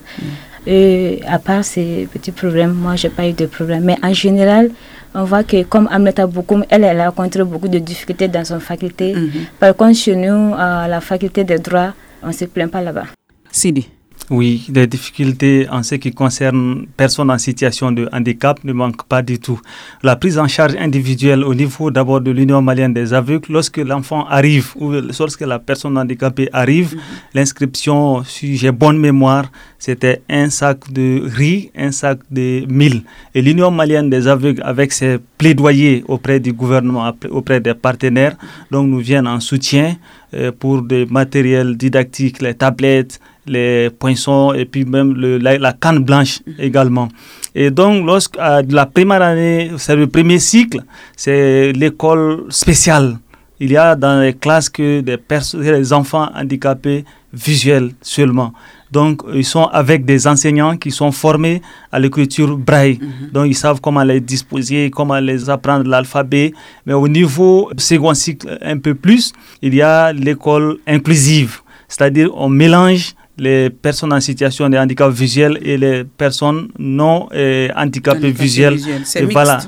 [0.66, 3.84] Et à part ces petits problèmes, moi, j'ai pas eu de problème.
[3.84, 4.72] Mais en général,
[5.14, 8.60] on voit que comme Amneta Bokoum, elle, elle a rencontré beaucoup de difficultés dans son
[8.60, 9.14] faculté.
[9.14, 9.30] Mhm.
[9.60, 13.06] Par contre, chez nous, à la faculté de droit, on ne se plaint pas là-bas.
[13.52, 13.88] Sidi.
[14.32, 19.22] Oui, les difficultés en ce qui concerne personnes en situation de handicap ne manquent pas
[19.22, 19.60] du tout.
[20.04, 24.26] La prise en charge individuelle au niveau d'abord de l'Union malienne des aveugles, lorsque l'enfant
[24.28, 24.90] arrive ou
[25.20, 27.02] lorsque la personne handicapée arrive, mhm.
[27.34, 33.02] l'inscription, si j'ai bonne mémoire, c'était un sac de riz, un sac de mille.
[33.34, 38.36] Et l'Union malienne des aveugles, avec ses plaidoyers auprès du gouvernement, auprès des partenaires,
[38.70, 39.96] donc nous viennent en soutien
[40.36, 46.04] euh, pour des matériels didactiques, les tablettes, les poinçons et puis même le, la, canne
[46.04, 46.54] blanche mhm.
[46.60, 47.08] également.
[47.56, 50.84] Et donc, lorsque la première année, c'est le premier cycle,
[51.18, 53.18] c'est l'école spéciale.
[53.60, 55.18] Il y a dans les classes que des,
[55.56, 58.54] des enfants handicapés visuels seulement.
[58.92, 63.00] Donc, ils sont avec des enseignants qui sont formés à l'écriture braille.
[63.02, 63.30] Mhm.
[63.32, 66.54] Donc, ils savent comment les disposer, comment les apprendre l'alphabet.
[66.86, 71.62] Mais au niveau second cycle, un peu plus, il y a l'école inclusive.
[71.88, 77.70] C'est-à-dire, on mélange les personnes en situation de handicap visuel et les personnes non euh,
[77.76, 78.80] handicapées visuelles.
[79.16, 79.60] Et voilà,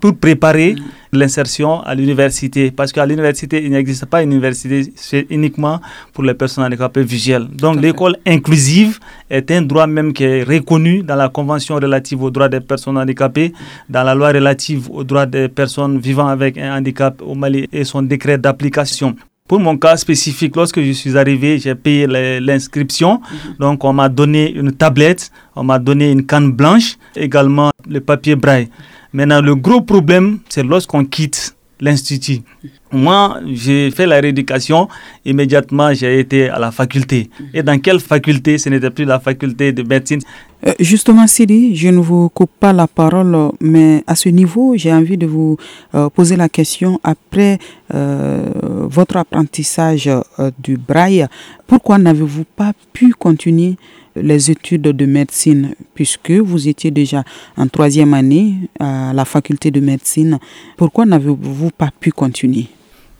[0.00, 0.76] pour préparer
[1.12, 2.70] l'insertion à l'université.
[2.70, 5.80] Parce qu'à l'université, il n'existe pas une université c'est uniquement
[6.12, 7.46] pour les personnes handicapées visuelles.
[7.48, 12.30] Donc l'école inclusive est un droit même qui est reconnu dans la Convention relative aux
[12.30, 13.52] droits des personnes handicapées,
[13.88, 17.84] dans la loi relative aux droits des personnes vivant avec un handicap au Mali et
[17.84, 19.16] son décret d'application.
[19.50, 23.14] Pour mon cas spécifique, lorsque je suis arrivé, j'ai payé l'inscription.
[23.20, 23.54] Mhm.
[23.58, 28.36] Donc, on m'a donné une tablette, on m'a donné une canne blanche, également le papier
[28.36, 28.68] braille.
[29.12, 32.42] Maintenant, le gros problème, c'est lorsqu'on quitte l'institut.
[32.92, 34.88] Moi, j'ai fait la rééducation,
[35.24, 37.30] immédiatement j'ai été à la faculté.
[37.54, 38.58] Et dans quelle faculté?
[38.58, 40.20] Ce n'était plus la faculté de médecine.
[40.66, 44.92] Euh, justement, Sidi, je ne vous coupe pas la parole, mais à ce niveau, j'ai
[44.92, 45.56] envie de vous
[45.94, 47.58] euh, poser la question après
[47.94, 48.50] euh,
[48.88, 50.10] votre apprentissage
[50.58, 51.26] du braille.
[51.68, 53.76] Pourquoi n'avez-vous pas pu continuer
[54.16, 57.22] les études de médecine, puisque vous étiez déjà
[57.56, 60.38] en troisième année à la faculté de médecine.
[60.76, 62.66] Pourquoi n'avez-vous pas pu continuer?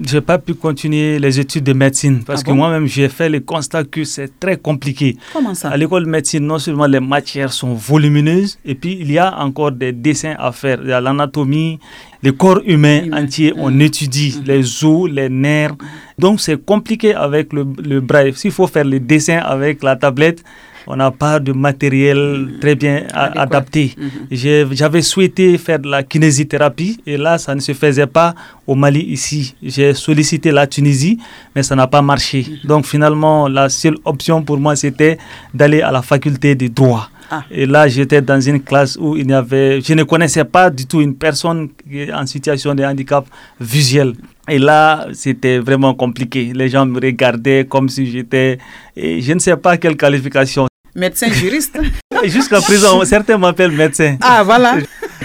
[0.04, 3.28] Je n'ai pas pu continuer les études de médecine parce ah que moi-même, j'ai fait
[3.28, 5.16] le constat que c'est très compliqué.
[5.32, 5.68] Comment ça?
[5.68, 9.38] À l'école de médecine, non seulement les matières sont volumineuses, et puis il y a
[9.40, 10.80] encore des dessins à faire.
[10.82, 11.78] Il y a l'anatomie,
[12.22, 13.80] le corps humain entier, on mm.
[13.82, 14.46] étudie mm.
[14.46, 15.74] les os, les nerfs.
[16.18, 18.32] Donc c'est compliqué avec le, le braille.
[18.34, 20.42] S'il faut faire les dessins avec la tablette,
[20.90, 23.94] on n'a pas de matériel très bien adapté.
[23.96, 24.68] Mhm.
[24.72, 28.34] J'avais souhaité faire de la kinésithérapie et là, ça ne se faisait pas
[28.66, 29.54] au Mali ici.
[29.62, 31.18] J'ai sollicité la Tunisie,
[31.54, 32.44] mais ça n'a pas marché.
[32.48, 32.68] Mhm.
[32.68, 35.16] Donc finalement, la seule option pour moi, c'était
[35.54, 37.08] d'aller à la faculté de droit.
[37.32, 37.44] Ah.
[37.48, 40.84] Et là, j'étais dans une classe où il y avait, je ne connaissais pas du
[40.86, 41.68] tout une personne
[42.12, 43.24] en situation de handicap
[43.60, 44.14] visuel.
[44.48, 46.50] Et là, c'était vraiment compliqué.
[46.52, 48.58] Les gens me regardaient comme si j'étais,
[48.96, 50.66] je ne sais pas quelle qualification.
[50.94, 51.78] Médecin juriste
[52.24, 54.16] Jusqu'à présent, certains m'appellent médecin.
[54.20, 54.76] Ah, voilà.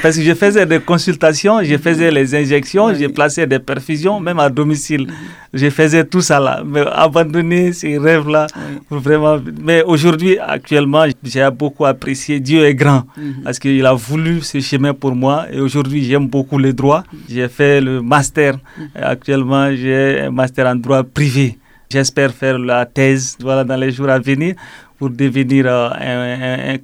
[0.02, 4.40] Parce que je faisais des consultations, je faisais les injections, je plaçais des perfusions, même
[4.40, 5.08] à domicile.
[5.54, 6.62] Je faisais tout ça là.
[6.66, 8.48] Mais abandonner ces rêves-là,
[8.90, 9.38] vraiment.
[9.62, 12.40] Mais aujourd'hui, actuellement, j'ai beaucoup apprécié.
[12.40, 13.44] Dieu est grand mhm.
[13.44, 15.46] parce qu'il a voulu ce chemin pour moi.
[15.52, 17.04] Et aujourd'hui, j'aime beaucoup les droits.
[17.30, 18.58] J'ai fait le master.
[18.78, 18.88] Mhm.
[18.96, 21.58] Actuellement, j'ai un master en droit privé.
[21.90, 24.56] J'espère faire la thèse voilà, dans les jours à venir
[24.98, 26.78] pour devenir euh, un, un,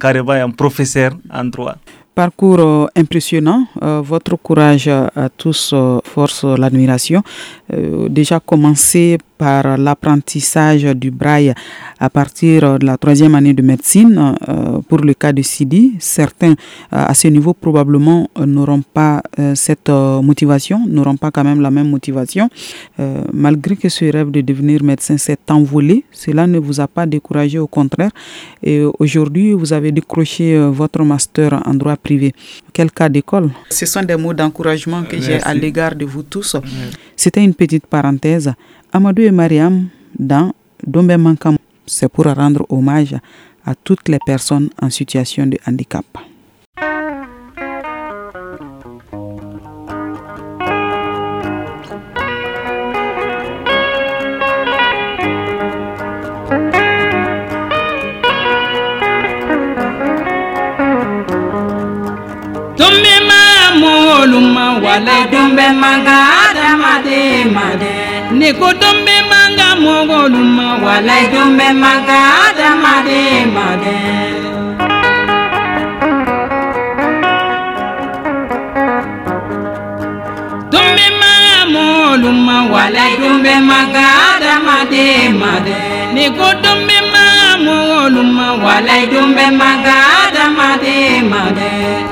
[0.44, 1.76] un professeur en droit.
[2.14, 7.22] Parcours euh, impressionnant, euh, votre courage à tous force l'admiration.
[8.10, 11.52] déjà commencé par l'apprentissage du braille
[11.98, 14.36] à partir de la troisième année de médecine.
[14.48, 19.20] Euh, pour le cas de Sidi, certains euh, à ce niveau probablement euh, n'auront pas
[19.54, 19.90] cette
[20.30, 22.48] motivation, n'auront pas quand même la même motivation.
[23.32, 27.58] malgré que ce rêve de devenir médecin s'est envolé, cela ne vous a pas découragé,
[27.58, 28.10] au contraire.
[28.62, 30.44] Et aujourd'hui, vous avez décroché
[30.80, 32.34] votre master en droit privé.
[32.72, 36.56] Quel cas d'école Ce sont des mots d'encouragement que j'ai à l'égard de vous tous.
[37.16, 38.52] C'était une petite parenthèse.
[38.92, 39.86] Amadou et Mariam
[40.18, 40.52] dans
[40.86, 41.56] Dombe Mankam.
[41.86, 43.14] C'est pour rendre hommage
[43.64, 46.04] à toutes les personnes en situation de handicap.
[65.06, 67.92] Dɛmɛdunbɛ manga adamaden ma dɛ.
[68.38, 70.66] Nikodunbɛ manga mɔgɔlu ma.
[70.84, 73.96] Walayidunbɛ manga adamaden ma dɛ.
[80.72, 82.56] Dunbɛ manga mɔgɔlu ma.
[82.72, 85.78] Walayidunbɛ manga adamaden ma dɛ.
[86.14, 88.46] Nikodunbɛ manga mɔgɔlu ma.
[88.64, 92.11] Walayidunbɛ manga adamaden ma dɛ.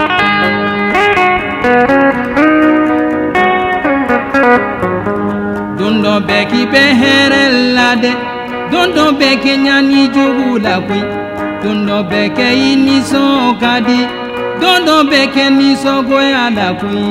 [6.10, 7.42] dɔn bɛɛ k'i bɛ hɛrɛ
[7.76, 8.12] la dɛ
[8.70, 11.02] don dɔ bɛɛ kɛ ɲani jugu la koyi
[11.62, 13.98] don dɔ bɛɛ kɛ i nisɔn ka di
[14.60, 17.08] don dɔ bɛɛ kɛ nisɔngoya la koyi.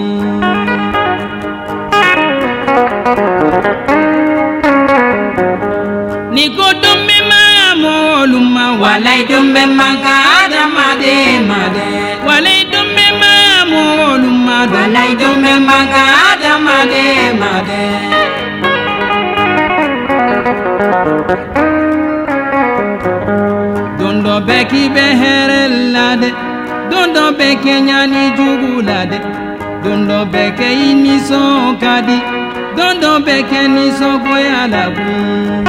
[6.35, 7.41] Niko dumbe ma
[7.83, 11.15] moluma walai dumbe manga adama de
[11.49, 11.87] made
[12.27, 13.33] walai dumbe ma
[13.71, 17.05] moluma walai dumbe manga adama de.
[17.41, 18.08] made
[23.99, 25.61] dondo bɛɛ k'i bɛ hɛrɛ
[25.93, 26.29] la dɛ
[26.91, 29.19] dondo bɛɛ kɛ ɲani jugu la dɛ
[29.83, 32.17] dondo bɛɛ kɛ i nisɔn ka di
[32.77, 35.63] dondo bɛɛ kɛ nisɔngoya la kun.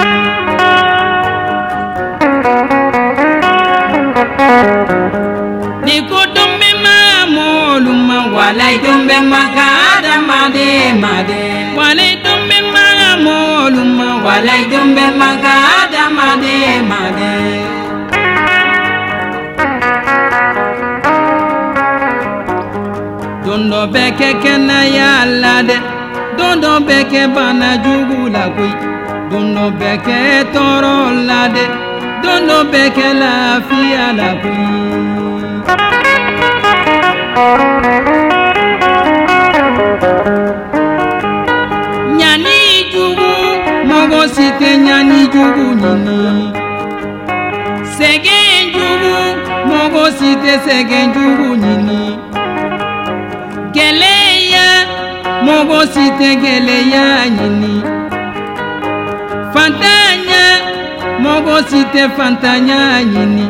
[5.86, 11.40] ni ko dun bɛ maa mɔlu ma walayi dun bɛ ma ka adamaden ma dɛ.
[11.78, 12.19] walayi
[14.30, 16.56] walai dumbe maka adamade
[16.90, 17.32] made
[23.44, 25.76] dondo beke kena y'a de
[26.38, 28.74] dondo beke bana jugu la koyi
[29.30, 30.18] dondo beke kɛ
[30.54, 30.94] tɔɔrɔ
[31.28, 31.64] la de
[32.22, 34.70] dondo bɛɛ kɛ lafiya la koyi.
[50.20, 52.00] Mɔgɔ si tɛ sɛgɛn jugu ɲini
[53.74, 54.66] gɛlɛya
[55.46, 57.04] mɔgɔ si tɛ gɛlɛya
[57.36, 57.74] ɲini
[59.54, 60.44] fantanya
[61.24, 62.78] mɔgɔ si tɛ fantanya
[63.12, 63.46] ɲini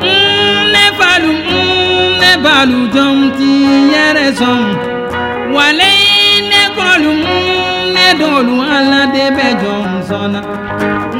[0.00, 3.50] Mm, ne balu mm, ne balu jɔn ti
[3.92, 4.62] yɛrɛ sɔn
[5.54, 5.92] wale
[6.50, 10.40] ne kɔlu mm, ne dɔlu ala de bɛ jɔn sɔnna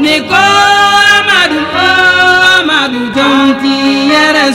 [0.02, 0.42] ne ko
[1.16, 3.74] amadu o Amadu tó ń ti
[4.12, 4.46] yẹrẹ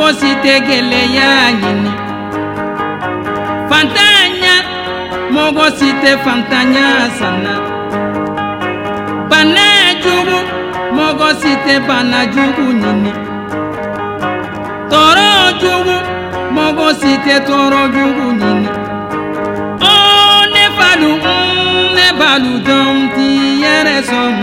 [0.00, 0.48] mogosite
[1.16, 1.92] yagini
[3.68, 4.54] fantanya
[5.30, 7.54] mogosite fantanya sana.
[9.30, 9.66] Bana
[10.02, 10.38] jugu
[10.96, 13.12] mogosite bana jugu nini
[14.90, 15.96] toro jugu
[16.54, 18.68] mogosite toro jugu nini
[19.90, 19.94] o
[20.54, 23.28] ne balu mm, ne balu dɔn ti
[23.62, 24.34] yɛrɛ sɔn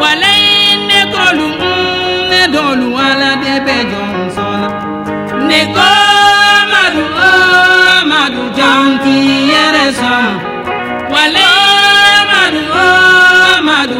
[0.00, 4.35] walayi ne kɔlu mm, ne dɔlu ala de bɛ jɔn.
[5.50, 5.90] Neko
[6.72, 7.32] madu o
[8.10, 9.16] madu janti
[9.50, 10.26] yẹrẹ sọn.
[11.12, 11.48] Wale
[12.32, 12.88] madu o
[13.68, 13.96] madu.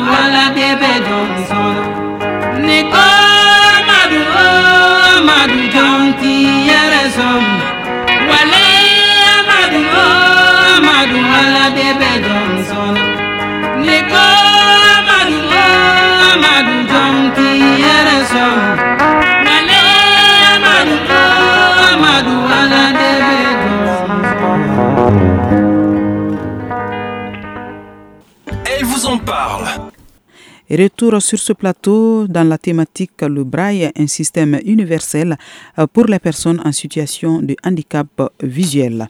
[30.68, 35.36] Retour sur ce plateau dans la thématique Le braille, un système universel
[35.78, 38.08] euh, pour les personnes en situation de handicap
[38.42, 39.08] visuel.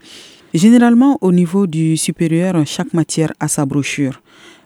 [0.53, 4.21] Généralement, au niveau du supérieur, chaque matière a sa brochure.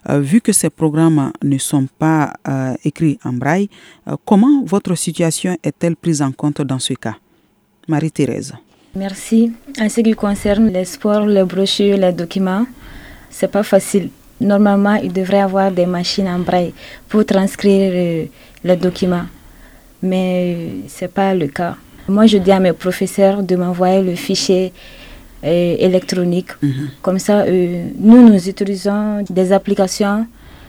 [0.08, 3.68] Euh, vu que ces programmes ne sont pas euh, écrits en braille,
[4.24, 7.14] comment votre situation est-elle prise en compte dans ce cas?
[7.86, 8.52] Marie-Thérèse.
[8.96, 9.52] Merci.
[9.80, 12.66] En ce qui concerne les sports, les brochures, les documents,
[13.30, 14.10] c'est pas facile.
[14.40, 16.72] Normalement, il devrait avoir des machines en braille
[17.08, 18.24] pour transcrire euh,
[18.64, 19.26] les documents,
[20.02, 21.76] mais euh, c'est pas le cas.
[22.08, 24.72] Moi, je dis à mes professeurs de m'envoyer le fichier
[25.44, 26.52] euh, électronique.
[26.62, 26.88] Mhm.
[27.02, 30.26] Comme ça, nous, nous utilisons des applications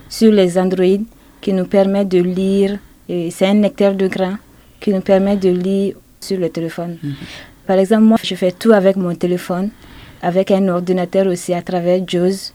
[0.10, 1.00] sur les Android
[1.40, 2.78] qui nous permettent de lire.
[3.08, 4.38] C'est un lecteur de grains
[4.80, 6.98] qui nous permet de lire sur le téléphone.
[7.02, 7.14] Mhm.
[7.66, 9.70] Par exemple, moi, je fais tout avec mon téléphone,
[10.22, 12.52] avec un ordinateur aussi à travers JAWS.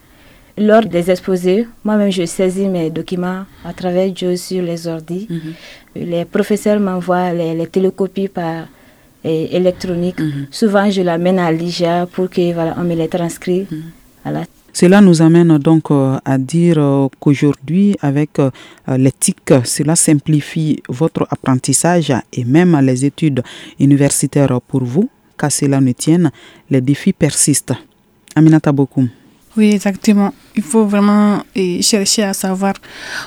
[0.58, 5.26] Lors des exposés, moi-même, je saisis mes documents à travers JAWS sur les ordi.
[5.28, 5.52] Mhm.
[6.06, 8.66] Les professeurs m'envoient les, télécopies par
[9.24, 10.18] électronique.
[10.20, 10.46] Mhm.
[10.50, 13.66] Souvent, je l'amène à l'IJA pour que voilà, on me les transcrit.
[13.70, 13.82] Mhm.
[14.72, 18.50] Cela nous amène donc euh, à dire euh, qu'aujourd'hui, avec euh,
[18.98, 23.42] l'éthique, cela simplifie votre apprentissage et même les études
[23.80, 25.08] universitaires pour vous.
[25.38, 26.30] Qu'à cela ne tienne,
[26.70, 27.74] les défis persistent.
[28.34, 29.08] Aminata Bokoum.
[29.56, 30.34] Oui, exactement.
[30.54, 31.42] Il faut vraiment
[31.80, 32.74] chercher à savoir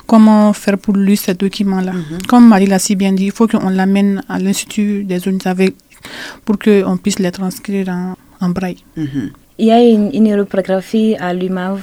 [0.05, 1.93] comment faire pour lui ce document-là.
[1.93, 2.21] Mhm.
[2.27, 5.73] Comme Marie l'a si bien dit, il faut qu'on l'amène à l'Institut des unités
[6.45, 7.89] pour qu'on puisse les transcrire
[8.41, 8.83] en, braille.
[8.95, 9.31] Mhm.
[9.57, 11.81] Il y a une, une à l'UMAV.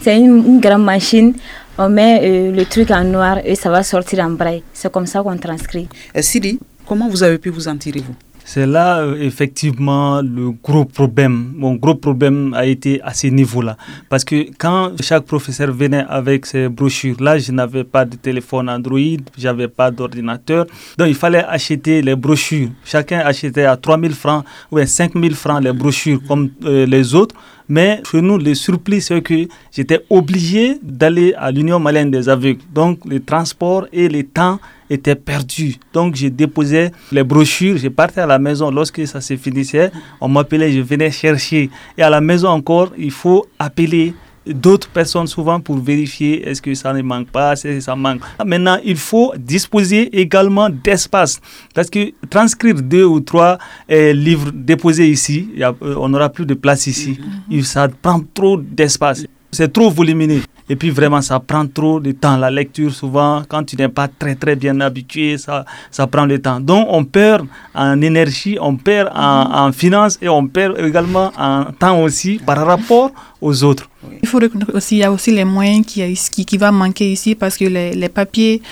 [0.00, 1.34] C'est une, grande machine.
[1.76, 4.62] On met euh, le truc en noir et ça va sortir en braille.
[4.72, 5.88] C'est comme ça qu'on transcrit.
[6.16, 8.14] Euh, Sidi, comment vous avez pu vous en tirer, vous?
[8.48, 11.52] C'est là, euh, effectivement, le gros problème.
[11.54, 13.76] Mon gros problème a été à ce niveau-là.
[14.08, 18.70] Parce que quand chaque professeur venait avec ses brochures, là, je n'avais pas de téléphone
[18.70, 20.64] Android, j'avais pas d'ordinateur.
[20.96, 22.70] Donc, il fallait acheter les brochures.
[22.86, 27.34] Chacun achetait à 3000 francs ou à 5000 francs les brochures comme euh, les autres.
[27.68, 32.62] Mais chez nous, le surplus, c'est que j'étais obligé d'aller à l'Union malienne des aveugles.
[32.72, 34.58] Donc, le transport et le temps
[34.90, 35.76] étaient perdus.
[35.92, 38.70] Donc, je déposais les brochures, je partais à la maison.
[38.70, 41.70] Lorsque ça se finissait, on m'appelait, je venais chercher.
[41.96, 44.14] Et à la maison encore, il faut appeler
[44.46, 48.20] d'autres personnes souvent pour vérifier est-ce que ça ne manque pas, si ça manque.
[48.44, 51.40] Maintenant, il faut disposer également d'espace
[51.74, 53.58] parce que transcrire deux ou trois
[53.90, 57.18] euh, livres déposés ici, y a, euh, on n'aura plus de place ici.
[57.50, 57.62] Mm-hmm.
[57.62, 59.24] Ça prend trop d'espace.
[59.50, 60.42] C'est trop volumineux.
[60.68, 62.36] Et puis vraiment, ça prend trop de temps.
[62.36, 66.38] La lecture, souvent, quand tu n'es pas très très bien habitué, ça, ça prend le
[66.40, 66.60] temps.
[66.60, 71.66] Donc on perd en énergie, on perd en, en finances et on perd également en
[71.72, 73.88] temps aussi par rapport aux autres.
[74.22, 77.12] Il faut reconnaître aussi, il y a aussi les moyens qui, qui, qui va manquer
[77.12, 78.62] ici parce que les, les papiers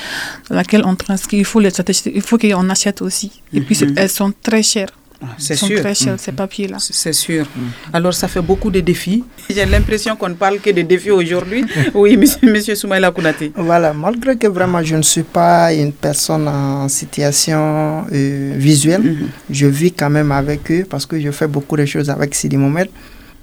[0.50, 1.70] dans lesquels on transcrit, il faut les
[2.14, 3.42] il faut qu'on achète aussi.
[3.52, 3.94] Et puis, mhm.
[3.96, 4.90] elles sont très chères.
[5.22, 5.80] Ah, c'est sûr.
[5.80, 6.76] très chers, ces papiers-là.
[6.78, 7.46] C'est sûr.
[7.92, 9.24] Alors, ça fait beaucoup de défis.
[9.50, 11.64] J'ai l'impression qu'on ne parle que de défis aujourd'hui.
[11.94, 13.52] oui, monsieur, monsieur Soumaïla Kounati.
[13.56, 19.28] Voilà, malgré que vraiment je ne suis pas une personne en situation euh, visuelle, mhm.
[19.50, 22.56] je vis quand même avec eux parce que je fais beaucoup de choses avec Sidi
[22.56, 22.88] Mohamed.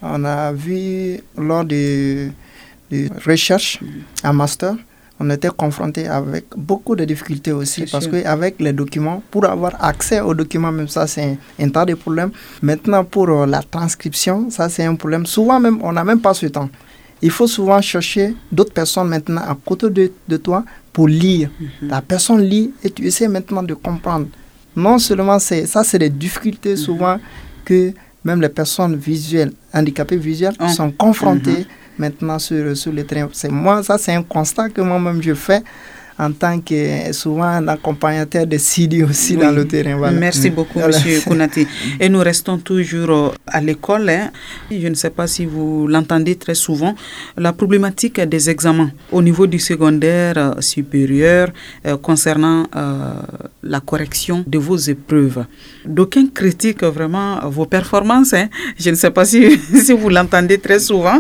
[0.02, 2.28] On a vu lors de,
[2.92, 3.80] de recherche
[4.22, 4.76] à master,
[5.24, 10.20] on était confronté avec beaucoup de difficultés aussi parce qu'avec les documents, pour avoir accès
[10.20, 12.32] aux documents, même ça, c'est un, tas de problèmes.
[12.62, 15.26] Maintenant, pour euh, la transcription, ça, c'est un problème.
[15.26, 16.70] Souvent, même, on n'a même pas ce temps.
[17.22, 21.50] Il faut souvent chercher d'autres personnes maintenant à côté de, de toi pour lire.
[21.60, 21.88] Mhm.
[21.90, 24.28] La personne lit et tu essaies maintenant de comprendre.
[24.76, 26.78] Non seulement c'est ça, c'est des difficultés mhm.
[26.78, 27.18] souvent
[27.64, 27.94] que
[28.26, 31.60] même les personnes visuelles, handicapées visuelles, sont confrontées.
[31.60, 33.06] Mhm maintenant sur, sur le.
[33.34, 35.62] C'est moi, ça c'est un constat que moi-même je fais
[36.20, 39.98] en tant que souvent un accompagnateur de Sidi aussi dans le terrain.
[39.98, 40.18] Voilà.
[40.18, 40.54] Merci mm.
[40.54, 41.68] beaucoup, Monsieur Kounati.
[42.00, 44.10] Et nous restons toujours euh, à l'école.
[44.10, 44.32] Hein.
[44.72, 46.96] Je ne sais pas si vous l'entendez très souvent,
[47.38, 51.50] la problématique des examens au niveau du secondaire euh, supérieur
[51.86, 52.64] euh, concernant
[53.64, 55.46] la correction de vos épreuves.
[55.86, 58.34] D'aucuns critiquent vraiment vos performances.
[58.34, 58.50] Hein.
[58.78, 61.20] Je ne sais pas si, si vous l'entendez très souvent,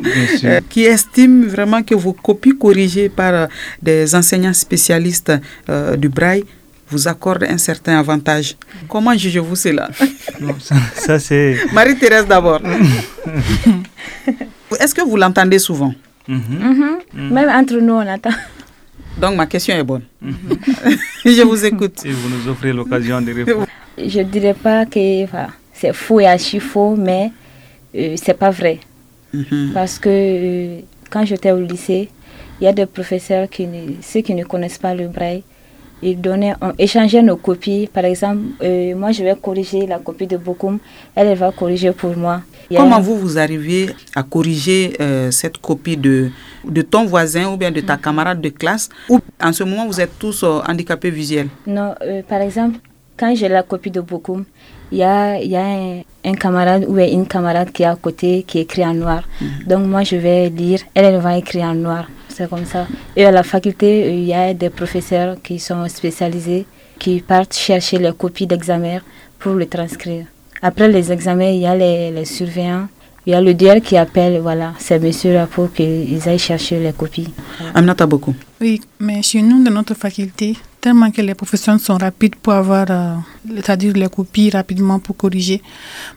[0.69, 3.47] qui estiment vraiment que vos copies corrigées par
[3.81, 5.31] des enseignants spécialistes spécialiste
[5.69, 6.43] euh, du braille
[6.89, 8.55] vous accorde un certain avantage.
[8.89, 9.89] Comment jugez-vous cela?
[10.93, 11.57] Ça, c'est...
[11.73, 12.59] Marie-Thérèse d'abord.
[14.79, 15.93] Est-ce que vous l'entendez souvent?
[16.27, 16.99] Mhm.
[17.13, 17.33] Mhm.
[17.33, 18.31] Même entre nous, on attend.
[19.17, 20.03] Donc ma question est bonne.
[21.23, 22.01] Je vous écoute.
[22.05, 23.67] Et vous nous offrez l'occasion de répondre.
[23.97, 25.25] Je ne dirais pas que
[25.73, 27.31] c'est faux et archi faux, mais
[27.95, 28.79] euh, c'est pas vrai.
[29.73, 30.79] Parce que euh,
[31.11, 32.09] quand j'étais au lycée,
[32.61, 33.67] il y a des professeurs qui,
[34.01, 35.43] ceux qui ne connaissent pas le braille,
[36.03, 37.89] ils donnaient, on échangeait nos copies.
[37.91, 40.79] Par exemple, euh, moi, je vais corriger la copie de Bokoum,
[41.15, 42.41] elle, elle va corriger pour moi.
[42.75, 46.29] Comment vous, vous arrivez à corriger euh, cette copie de,
[46.67, 50.01] de ton voisin ou bien de ta camarade de classe Ou en ce moment, vous
[50.01, 51.47] êtes tous euh, handicapés visuels?
[51.67, 51.93] Non,
[52.27, 52.79] par exemple,
[53.17, 54.43] quand j'ai la copie de Bokoum,
[54.91, 58.59] il y a, y a un, camarade ou une camarade qui est à côté qui
[58.59, 59.23] écrit en noir.
[59.41, 59.47] Mhm.
[59.67, 62.07] Donc moi, je vais lire, elle, elle va écrire en noir.
[62.35, 62.87] C'est comme ça.
[63.15, 66.65] Et à la faculté, il y a des professeurs qui sont spécialisés,
[66.97, 69.01] qui partent chercher les copies d'examen
[69.37, 70.25] pour le transcrire.
[70.61, 72.87] Après les examens, il y a les, surveillants
[73.25, 76.91] il y a le DL qui appelle voilà, ces messieurs-là pour qu'ils aillent chercher les
[76.91, 77.29] copies.
[77.73, 78.35] Aminata beaucoup.
[78.59, 82.85] Oui, mais chez nous, dans notre faculté, tellement que les professeurs sont rapides pour avoir,
[82.89, 83.15] euh,
[83.55, 85.61] c'est-à-dire les copies rapidement pour corriger.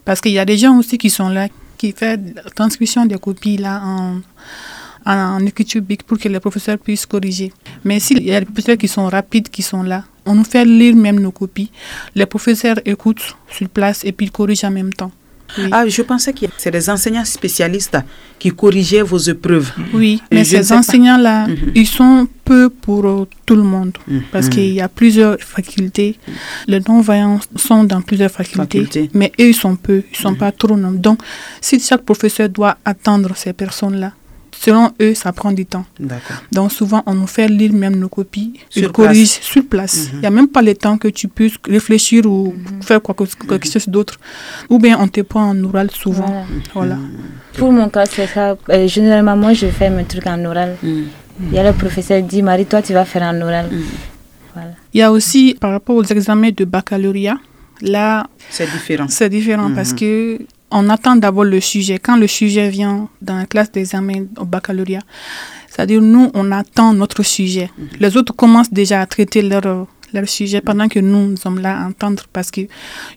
[0.05, 1.47] Parce qu'il y a des gens aussi qui sont là,
[1.79, 4.17] qui font la transcription des copies là en
[5.07, 7.53] en écriture bic pour que les professeurs puissent corriger.
[7.85, 10.65] Mais s'il y a des professeurs qui sont rapides, qui sont là, on nous fait
[10.65, 11.71] lire même nos copies.
[12.15, 15.13] Les professeurs écoutent sur place et puis corrigent en même temps.
[15.71, 17.97] Ah, je pensais que c'est des enseignants spécialistes
[18.39, 19.71] qui corrigeaient vos épreuves.
[19.95, 21.73] Oui, mais ces enseignants-là, mhm.
[21.75, 24.23] ils sont peu pour euh, tout le monde mhm.
[24.33, 26.19] parce qu'il y a plusieurs facultés.
[26.67, 30.39] Les non-voyants sont dans plusieurs facultés, mais eux, ils sont peu, ils ne sont mhm.
[30.39, 30.99] pas trop nombreux.
[30.99, 31.21] Donc,
[31.61, 34.13] si chaque professeur doit attendre ces personnes-là,
[34.59, 35.85] Selon eux, ça prend du temps.
[36.53, 38.55] Donc souvent, on nous fait lire même nos copies.
[38.75, 40.11] Ils corrigent sur place.
[40.15, 43.25] Il n'y a même pas le temps que tu puisses réfléchir ou faire quoi que,
[43.25, 44.19] quelque chose d'autre.
[44.71, 46.47] Ou bien on te prend en oral souvent.
[46.75, 46.99] Voilà.
[47.55, 48.57] Pour mon cas, c'est ça.
[48.69, 50.77] Euh, généralement, moi, je fais mes trucs en oral.
[50.83, 51.03] Mm.
[51.49, 53.67] Il y a le professeur qui dit, Marie, toi, tu vas faire en oral.
[53.71, 53.83] Mm.
[54.55, 54.71] Voilà.
[54.93, 57.39] Il y a aussi, par rapport aux examens de baccalauréat,
[57.83, 58.27] là...
[58.51, 59.07] C'est différent.
[59.09, 60.39] C'est différent parce que
[60.71, 61.99] on attend d'abord le sujet.
[61.99, 65.01] Quand le sujet vient dans la classe d'examen au baccalauréat,
[65.69, 67.71] c'est-à-dire nous, on attend notre sujet.
[67.79, 67.89] Mhm.
[68.01, 71.83] Les autres commencent déjà à traiter leur, leur sujet pendant que nous, nous sommes là
[71.83, 72.69] à entendre parce qu'il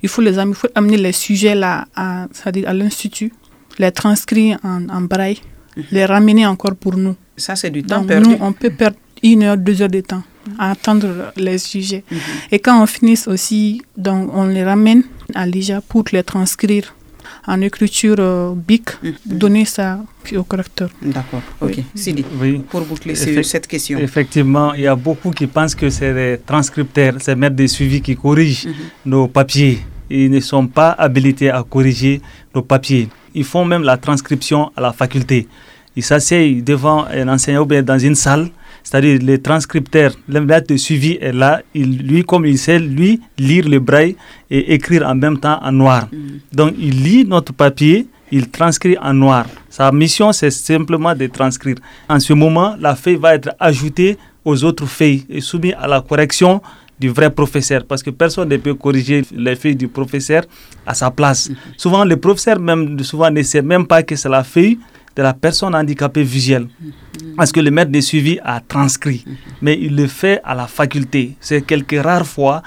[0.08, 3.32] faut, les, il faut amener les sujets là à, à l'institut,
[3.78, 5.40] les transcrire en, braille,
[5.78, 5.84] mhm.
[5.92, 7.16] les ramener encore pour nous.
[7.38, 8.32] Ça, c'est du temps perdu.
[8.32, 10.24] Nous, on peut perdre une heure, deux heures de temps
[10.58, 12.04] à attendre les sujets.
[12.12, 12.18] Mhm.
[12.52, 15.04] Et quand on finit aussi, donc on les ramène
[15.36, 16.94] à l'IJA pour les transcrire
[17.50, 19.14] en écriture euh, BIC, mm-hmm.
[19.26, 20.00] donner ça
[20.38, 20.90] au correcteur.
[21.02, 21.80] D'accord, ok.
[21.96, 22.24] Sidi,
[22.70, 23.98] pour boucler cette question.
[23.98, 28.02] Effectivement, il y a beaucoup qui pensent que c'est les transcripteurs, ces maîtres de suivi
[28.02, 29.08] qui corrigent mm-hmm.
[29.08, 29.80] nos papiers.
[30.12, 32.22] Ils ne sont pas habilités à corriger
[32.54, 33.10] nos papiers.
[33.34, 35.48] Ils font même la transcription à la faculté.
[35.96, 38.50] Ils s'asseyent devant un enseignant ou bien dans une salle
[38.84, 43.68] c'est-à-dire le transcripteur, le de suivi est là, il, lui, comme il sait, lui, lire
[43.68, 44.16] le braille
[44.50, 46.08] et écrire en même temps en noir.
[46.12, 46.18] Mm.
[46.52, 49.46] Donc, il lit notre papier, il transcrit en noir.
[49.70, 51.76] Sa mission, c'est simplement de transcrire.
[52.08, 56.02] En ce moment, la feuille va être ajoutée aux autres feuilles et soumise à la
[56.02, 56.62] correction
[57.00, 60.44] du vrai professeur, parce que personne ne peut corriger les feuilles du professeur
[60.86, 61.50] à sa place.
[61.50, 61.56] Mm-hmm.
[61.78, 64.78] Souvent, le professeur même, souvent ne sait même pas que c'est la feuille
[65.16, 66.68] de la personne handicapée visuelle.
[67.36, 69.26] Parce que le maître de suivi a transcrit,
[69.62, 71.36] mais il le fait à la faculté.
[71.40, 72.62] C'est quelques rares fois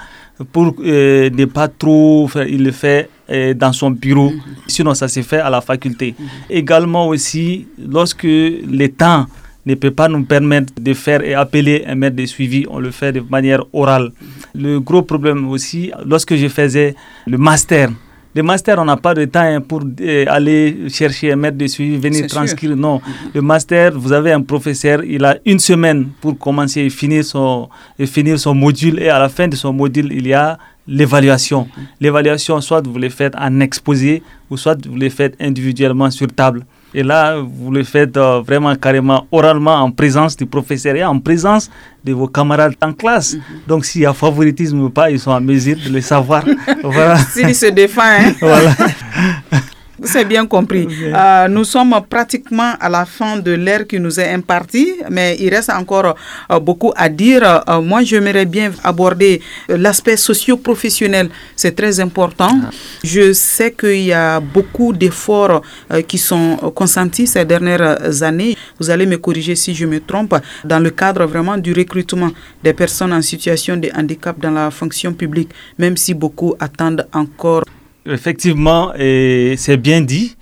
[0.51, 4.31] pour euh, ne pas trop faire, il le fait euh, dans son bureau.
[4.67, 6.15] Sinon, ça se fait à la faculté.
[6.49, 9.27] Également aussi, lorsque le temps
[9.65, 12.91] ne peut pas nous permettre de faire et appeler un maître de suivi, on le
[12.91, 14.11] fait de manière orale.
[14.55, 16.95] Le gros problème aussi, lorsque je faisais
[17.27, 17.89] le master,
[18.35, 21.67] le master, on n'a pas de temps hein, pour euh, aller chercher un maître de
[21.67, 22.75] suivi, venir transcrire.
[22.75, 22.99] Non.
[23.33, 27.69] Le master, vous avez un professeur, il a une semaine pour commencer et finir son,
[27.99, 28.99] et finir son module.
[28.99, 30.57] Et à la fin de son module, il y a
[30.87, 31.67] l'évaluation.
[31.99, 36.65] L'évaluation, soit vous le faites en exposé, ou soit vous le faites individuellement sur table.
[36.95, 41.19] Et là, vous le faites euh, vraiment carrément oralement en présence du professeur et en
[41.19, 41.69] présence
[42.03, 43.33] de vos camarades en classe.
[43.33, 43.41] Mhm.
[43.67, 46.43] Donc, s'il y a favoritisme ou pas, ils sont en mesure de le savoir.
[46.83, 47.17] voilà.
[47.17, 48.01] S'il se défend.
[48.03, 48.33] Hein.
[48.39, 48.75] voilà.
[50.01, 50.87] C'est bien compris.
[51.03, 55.49] Euh, nous sommes pratiquement à la fin de l'ère qui nous est impartie, mais il
[55.53, 56.15] reste encore
[56.51, 57.43] euh, beaucoup à dire.
[57.69, 61.29] Euh, moi, j'aimerais bien aborder l'aspect socio-professionnel.
[61.55, 62.59] C'est très important.
[62.63, 62.69] Ah.
[63.03, 65.61] Je sais qu'il y a beaucoup d'efforts
[66.07, 68.57] qui sont consentis ces dernières années.
[68.79, 70.35] Vous allez me corriger si je me trompe.
[70.65, 72.31] Dans le cadre vraiment du recrutement
[72.63, 77.63] des personnes en situation de handicap dans la fonction publique, même si beaucoup attendent encore
[78.05, 80.35] Effectivement, c'est bien dit.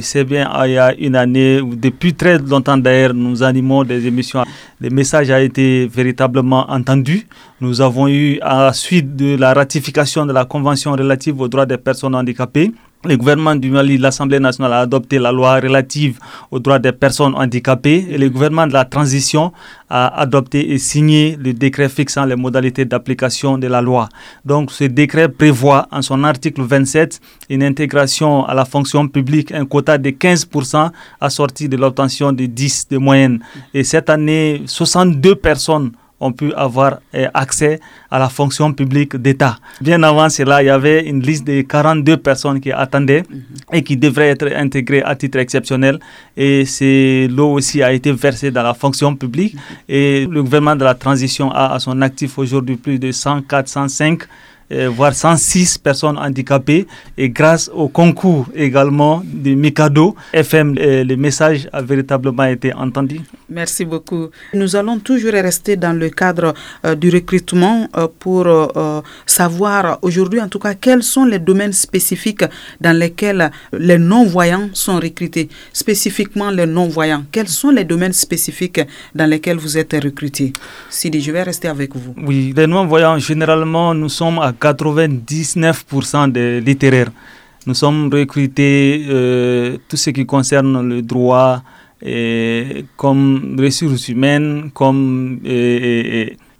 [0.00, 4.44] C'est bien, il y a une année, depuis très longtemps d'ailleurs, nous animons des émissions.
[4.80, 7.26] Le message a été véritablement entendu.
[7.60, 11.66] Nous avons eu, à la suite de la ratification de la Convention relative aux droits
[11.66, 12.72] des personnes handicapées,
[13.04, 16.18] le gouvernement du Mali, l'Assemblée nationale a adopté la loi relative
[16.50, 19.52] aux droits des personnes handicapées et le gouvernement de la transition
[19.88, 24.08] a adopté et signé le décret fixant les modalités d'application de la loi.
[24.44, 27.20] Donc ce décret prévoit en son article 27
[27.50, 30.90] une intégration à la fonction publique, un quota de 15%
[31.20, 33.38] assorti de l'obtention de 10 de moyenne.
[33.74, 39.56] Et cette année, 62 personnes ont pu avoir eh, accès à la fonction publique d'État.
[39.80, 43.42] Bien avant cela, il y avait une liste de 42 personnes qui attendaient mhm.
[43.72, 45.98] et qui devraient être intégrées à titre exceptionnel.
[46.36, 49.54] Et c'est l'eau aussi a été versée dans la fonction publique.
[49.54, 49.60] Mhm.
[49.88, 54.22] Et le gouvernement de la transition a à son actif aujourd'hui plus de 104, 105
[54.22, 54.26] euh,
[54.70, 56.86] voire 106 personnes handicapées.
[57.16, 63.20] Et grâce au concours également du Mikado FM, euh, le message a véritablement été entendu.
[63.48, 64.28] Merci beaucoup.
[64.54, 66.54] Nous allons toujours rester dans le cadre
[66.84, 67.88] euh, du recrutement
[68.18, 68.46] pour
[69.26, 72.44] savoir aujourd'hui, en tout cas, quels sont les domaines spécifiques
[72.80, 75.48] dans lesquels les non-voyants sont recrutés.
[75.72, 78.80] Spécifiquement les non-voyants, quels sont les domaines spécifiques
[79.14, 80.52] dans lesquels vous êtes recrutés?
[80.90, 82.14] Sidi, je vais rester avec vous.
[82.26, 87.10] Oui, les non-voyants, généralement, nous sommes à 99% des littéraires.
[87.66, 91.62] Nous sommes recrutés euh, tout ce qui concerne le droit,
[92.00, 95.40] et, comme ressources humaines, comme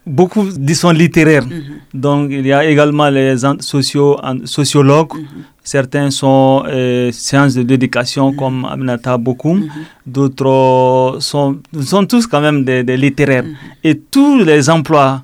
[0.09, 1.46] beaucoup sont littéraires.
[1.46, 2.01] Mhm.
[2.01, 5.14] Donc il y a également les socio sociologues.
[5.14, 5.26] Mhm.
[5.62, 8.36] Certains sont euh, sciences de l'éducation mhm.
[8.36, 9.68] comme Aminata Bokoum.
[10.07, 13.44] D'autres sont, sont tous quand même des, des littéraires.
[13.84, 15.22] Et tous les emplois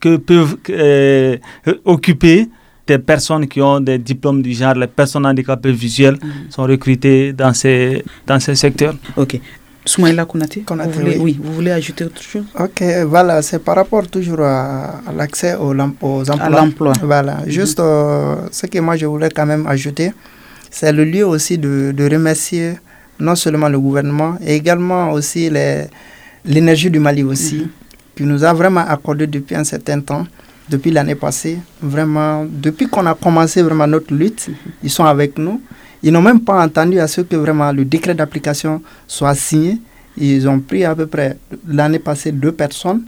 [0.00, 1.36] que peuvent euh,
[1.84, 2.48] occuper
[2.86, 6.50] des personnes qui ont des diplômes du genre, les personnes handicapées visuelles mm.
[6.50, 8.94] sont recrutées dans ces, dans ces secteurs.
[9.16, 9.40] Ok.
[9.84, 11.40] Soumaïla vous voulez, oui.
[11.42, 12.44] vous voulez ajouter autre chose?
[12.56, 16.38] Ok, voilà, c'est par rapport toujours à, l'accès aux, aux, emplois.
[16.38, 16.92] À l'emploi.
[17.02, 17.50] Voilà, mm-hmm.
[17.50, 20.12] juste euh, ce que moi je voulais quand même ajouter,
[20.70, 22.74] c'est le lieu aussi de, de, remercier
[23.18, 25.50] non seulement le gouvernement, et également aussi
[26.44, 27.56] l'énergie du Mali aussi.
[27.56, 27.81] Mm-hmm
[28.16, 30.26] qui nous a vraiment accordé depuis un certain temps,
[30.68, 31.58] depuis l'année passée.
[31.80, 34.48] Vraiment, depuis qu'on a commencé vraiment notre lutte,
[34.82, 35.60] ils sont avec nous.
[36.02, 39.78] Ils n'ont même pas entendu à ce que vraiment le décret d'application soit signé.
[40.16, 41.36] Ils ont pris à peu près
[41.66, 43.02] l'année passée deux personnes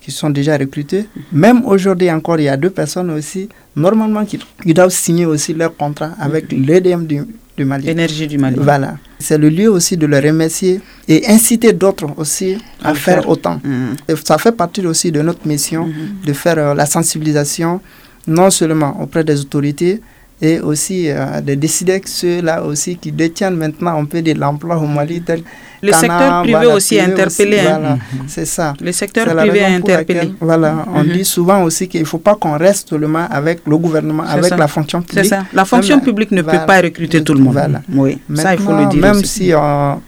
[0.00, 1.06] qui sont déjà recrutées.
[1.32, 4.38] Même aujourd'hui encore, il y a deux personnes aussi, normalement, qui,
[4.74, 7.22] doivent signer aussi leur contrat avec l'EDM du,
[7.60, 7.88] du Mali.
[7.88, 8.56] Énergie du Mali.
[8.58, 8.96] Voilà.
[9.18, 13.60] C'est le lieu aussi de le remercier et inciter d'autres aussi à, faire, autant.
[13.62, 14.16] Mhm.
[14.24, 16.24] ça fait partie aussi de notre mission mhm.
[16.26, 17.80] de faire euh, la sensibilisation,
[18.26, 20.00] non seulement auprès des autorités,
[20.42, 24.76] et aussi euh, de décider que ceux-là aussi qui détiennent maintenant un peu de l'emploi
[24.78, 25.42] au Mali, tel
[25.82, 27.60] le secteur privé aussi est interpellé.
[27.60, 27.98] Hein.
[28.26, 28.74] C'est ça.
[28.80, 30.32] Le secteur privé est interpellé.
[30.40, 31.12] voilà, on mhm.
[31.12, 34.68] dit souvent aussi qu'il ne faut pas qu'on reste seulement avec le gouvernement, avec la
[34.68, 35.24] fonction publique.
[35.24, 35.44] C'est ça.
[35.52, 37.80] La fonction publique ne peut pas recruter tout le monde.
[37.94, 39.00] Oui, ça il faut le dire.
[39.00, 39.52] Même si,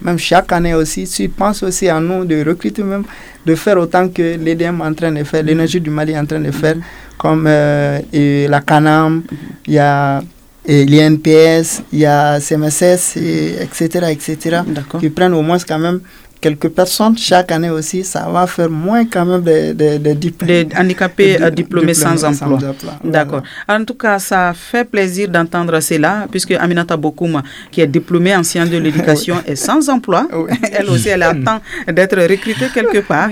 [0.03, 3.05] même chaque année aussi, si pense aussi à nous de recruter même,
[3.45, 6.27] de faire autant que l'EDM est en train de faire, l'énergie du Mali est en
[6.27, 6.77] train de faire.
[7.19, 9.23] Comme euh, et la CANAM,
[9.67, 10.23] il y a
[10.67, 14.61] l'INPS, il y a CMSS, et etc., etc.,
[15.01, 16.01] qui prennent au moins quand même
[16.43, 20.65] quelques personnes chaque année aussi, ça va faire moins quand même de, de, de diplômés.
[20.65, 22.59] Des handicapés euh, diplômés, sans emploi.
[23.05, 23.43] D'accord.
[23.69, 27.41] En tout cas, ça fait plaisir d'entendre cela, puisque Aminata Bokoum,
[27.71, 30.29] qui est diplômée en sciences de l'éducation, est sans emploi.
[30.73, 33.31] Elle aussi, elle attend d'être recrutée quelque part.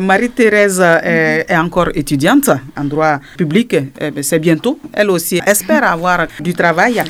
[0.00, 3.76] Marie-Thérèse est, encore étudiante en droit public.
[4.00, 4.78] Ben, c'est bientôt.
[4.92, 7.00] Elle aussi espère avoir du travail.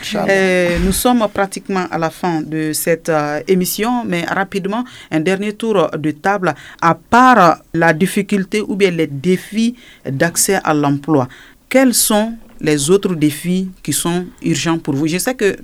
[0.84, 5.76] nous sommes pratiquement à la fin de cette euh, émission, mais rapidement, un dernier tour
[6.06, 9.74] de table, à part la difficulté ou bien les défis
[10.04, 11.28] d'accès à l'emploi,
[11.68, 15.06] quels sont les autres défis qui sont urgents pour vous?
[15.06, 15.56] Je sais que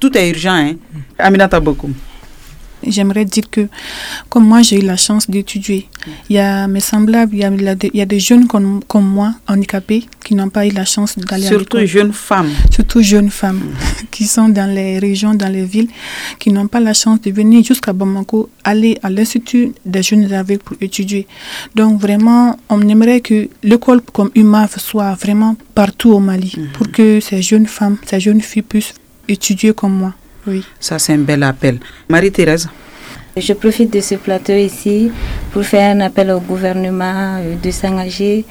[0.00, 0.74] tout est urgent, hein?
[1.18, 1.90] Aminata beaucoup.
[2.86, 3.68] J'aimerais dire que,
[4.28, 5.88] comme moi, j'ai eu la chance d'étudier.
[6.28, 9.08] Il y a mes semblables, il y a, il y a des jeunes comme, comme
[9.08, 12.50] moi, handicapés, qui n'ont pas eu la chance d'aller à Surtout jeunes femmes.
[12.70, 13.62] Surtout jeunes femmes
[14.10, 15.88] qui sont dans les régions, dans les villes,
[16.38, 20.62] qui n'ont pas la chance de venir jusqu'à Bamako, aller à l'Institut des jeunes avec
[20.62, 21.26] pour étudier.
[21.74, 26.68] Donc, vraiment, on aimerait que l'école comme UMAV soit vraiment partout au Mali mhm.
[26.72, 28.94] pour que ces jeunes femmes, ces jeunes filles puissent
[29.28, 30.14] étudier comme moi.
[30.46, 30.64] Oui.
[30.78, 31.78] Ça, c'est un bel appel.
[32.08, 32.68] Marie-Thérèse
[33.36, 35.10] Je profite de ce plateau ici
[35.52, 38.44] pour faire un appel au gouvernement euh, de s'engager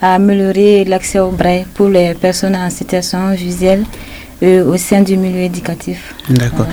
[0.00, 3.84] à améliorer l'accès au braille pour les personnes en situation visuelle
[4.42, 6.14] euh, au sein du milieu éducatif.
[6.28, 6.66] D'accord.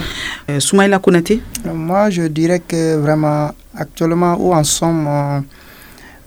[0.50, 1.42] Euh, Soumaïla Kounati
[1.74, 5.44] Moi, je dirais que vraiment, actuellement, où en sommes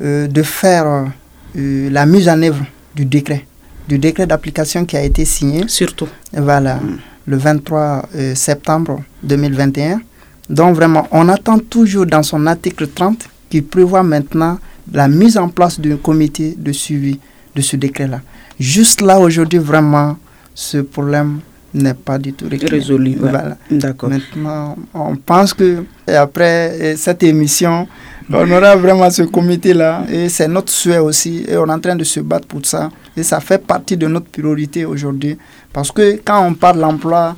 [0.01, 1.07] de faire
[1.55, 3.45] la mise en œuvre du décret,
[3.89, 5.65] du décret d'application qui a été signé.
[5.69, 6.09] Surtout.
[6.33, 6.77] Voilà.
[6.77, 10.01] Mm le 23 septembre 2021.
[10.49, 14.59] Donc vraiment, on attend toujours dans son article 30 qui prévoit maintenant
[14.93, 17.19] la mise en place d'un comité de suivi
[17.55, 18.21] de ce décret-là.
[18.61, 20.17] Juste là, aujourd'hui, vraiment,
[20.55, 21.41] ce problème
[21.75, 23.17] n'est pas du tout résolu.
[23.19, 23.57] Voilà.
[23.71, 24.09] D'accord.
[24.09, 27.87] Maintenant, on pense que après cette émission,
[28.31, 31.97] on aura vraiment ce comité-là et c'est notre souhait aussi et on est en train
[31.97, 35.39] de se battre pour ça et ça fait partie de notre priorité aujourd'hui
[35.73, 37.35] parce que quand on parle de l'emploi,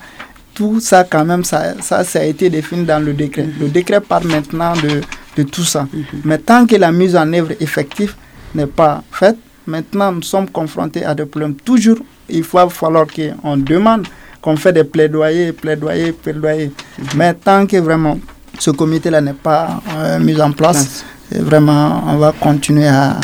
[0.55, 3.47] tout ça quand même, ça, ça, ça, a été défini dans le décret.
[3.61, 5.01] Le décret parle maintenant de,
[5.37, 5.87] de tout ça.
[6.25, 8.15] Mais tant que la mise en œuvre effective
[8.55, 11.55] n'est pas faite, maintenant nous sommes confrontés à des problèmes.
[11.55, 11.99] Toujours,
[12.29, 14.09] il va falloir qu'on demande,
[14.43, 16.73] qu'on fait des plaidoyers, plaidoyers, plaidoyers.
[17.15, 18.19] Mais tant que vraiment
[18.59, 23.17] ce comité-là n'est pas euh, mis en place, vraiment, on va continuer à,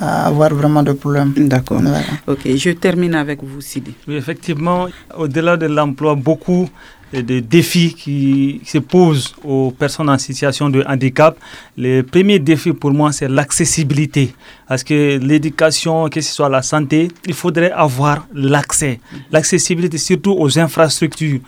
[0.00, 1.32] avoir vraiment de problèmes.
[1.36, 1.80] D'accord.
[2.26, 3.94] Ok, je termine avec vous, Sidi.
[4.08, 4.86] Oui, effectivement,
[5.16, 6.68] au-delà de l'emploi, beaucoup
[7.12, 11.36] de défis qui se posent aux personnes en situation de handicap.
[11.76, 14.34] Le premier défi pour moi, c'est l'accessibilité.
[14.66, 18.98] Parce que l'éducation, que ce soit la santé, il faudrait avoir l'accès.
[19.30, 21.40] L'accessibilité surtout aux infrastructures.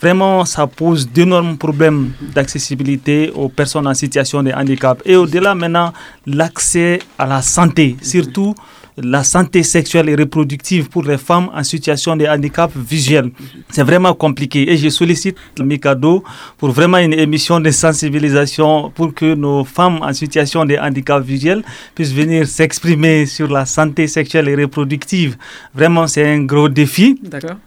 [0.00, 5.02] Vraiment, ça pose d'énormes problèmes d'accessibilité aux personnes en situation de handicap.
[5.04, 5.92] Et au-delà maintenant,
[6.26, 8.54] l'accès à la santé, surtout
[9.02, 13.30] la santé sexuelle et reproductive pour les femmes en situation de handicap visuel.
[13.70, 16.24] C'est vraiment compliqué et je sollicite le Mikado
[16.56, 21.62] pour vraiment une émission de sensibilisation pour que nos femmes en situation de handicap visuel
[21.94, 25.36] puissent venir s'exprimer sur la santé sexuelle et reproductive.
[25.74, 27.20] Vraiment, c'est un gros défi.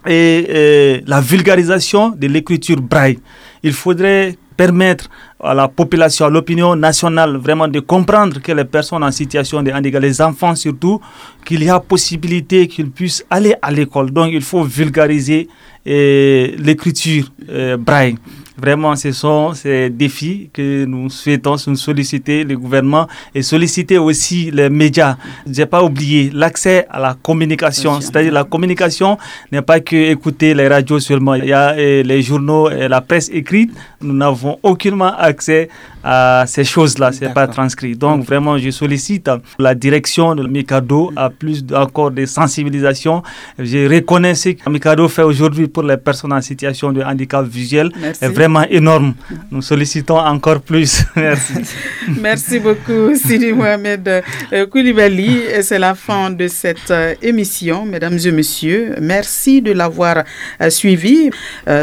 [0.08, 3.20] Et, et la vulgarisation de l'écriture braille.
[3.64, 5.10] Il faudrait permettre
[5.44, 9.72] à la population, à l'opinion nationale, vraiment de comprendre que les personnes en situation de
[9.72, 11.02] handicap, les enfants surtout,
[11.44, 14.12] qu'il y a possibilité qu'ils puissent aller à l'école.
[14.12, 15.48] Donc il faut vulgariser
[15.84, 18.18] eh, l'écriture eh, braille.
[18.58, 24.70] Vraiment, ce sont ces défis que nous souhaitons solliciter le gouvernement et solliciter aussi les
[24.70, 25.16] médias.
[25.48, 28.02] Je n'ai pas oublié l'accès à la communication.
[28.02, 29.18] C'est-à-dire la communication
[29.52, 31.36] n'est pas que écouter les radios seulement.
[31.36, 33.72] Il y a eh, les journaux et la presse écrite.
[34.02, 35.70] Nous n'avons aucunement accès
[36.04, 37.12] à ces choses-là.
[37.12, 37.96] Ce n'est pas transcrit.
[37.96, 39.30] Donc vraiment, je sollicite
[39.60, 43.24] la direction de Mikado à plus encore de sensibilisation.
[43.60, 47.92] Je reconnais ce que Mikado fait aujourd'hui pour les personnes en situation de handicap visuel.
[48.22, 49.14] Est vraiment énorme.
[49.52, 51.04] Nous sollicitons encore plus.
[51.16, 51.54] Merci.
[52.22, 54.24] Merci beaucoup, Sidi Mohamed
[54.54, 55.42] euh, Koulibaly.
[55.62, 58.96] C'est la fin de cette euh, émission, mesdames et messieurs.
[59.00, 60.24] Merci de l'avoir
[60.62, 61.30] euh, suivi.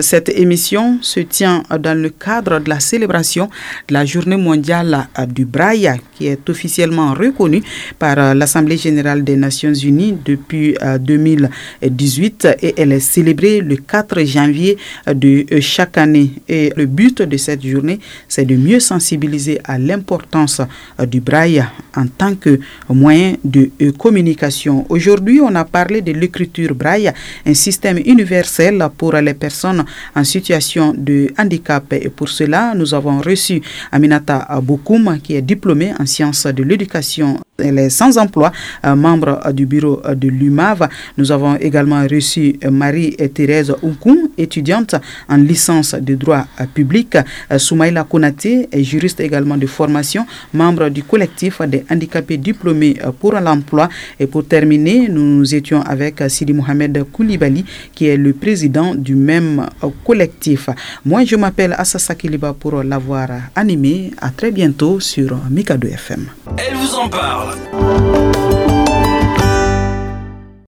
[0.00, 3.48] Cette émission se tient dans le cadre de la célébration
[3.88, 7.62] de la journée mondiale du braille qui est officiellement reconnue
[7.98, 14.76] par l'Assemblée générale des Nations unies depuis 2018 et elle est célébrée le 4 janvier
[15.06, 16.32] de chaque année.
[16.48, 20.60] Et le but de cette journée, c'est de mieux sensibiliser à l'importance
[21.06, 24.86] du braille en tant que moyen de communication.
[24.88, 27.12] Aujourd'hui, on a parlé de l'écriture braille,
[27.46, 29.84] un système universel pour les personnes
[30.16, 31.92] en situation de handicap.
[31.92, 33.60] Et pour cela, nous avons reçu
[33.98, 38.52] Aminata Bokoum, qui est diplômée en sciences de l'éducation elle est sans emploi,
[38.86, 40.88] euh, membre euh, du bureau euh, de l'UMAV.
[41.16, 44.94] Nous avons également reçu Marie-Thérèse Oukoum, étudiante
[45.28, 47.16] en licence de droit public.
[47.56, 53.88] Soumaïla Konate est juriste également de formation, membre du collectif des handicapés diplômés pour l'emploi.
[54.20, 59.66] Et pour terminer, nous étions avec Sidi Mohamed Koulibaly, qui est le président du même
[60.04, 60.68] collectif.
[61.04, 64.12] Moi, je m'appelle Assasa Kiliba pour l'avoir animé.
[64.20, 66.26] À très bientôt sur Mikado FM.
[66.56, 67.47] Elle vous en parle.
[67.48, 68.47] fala.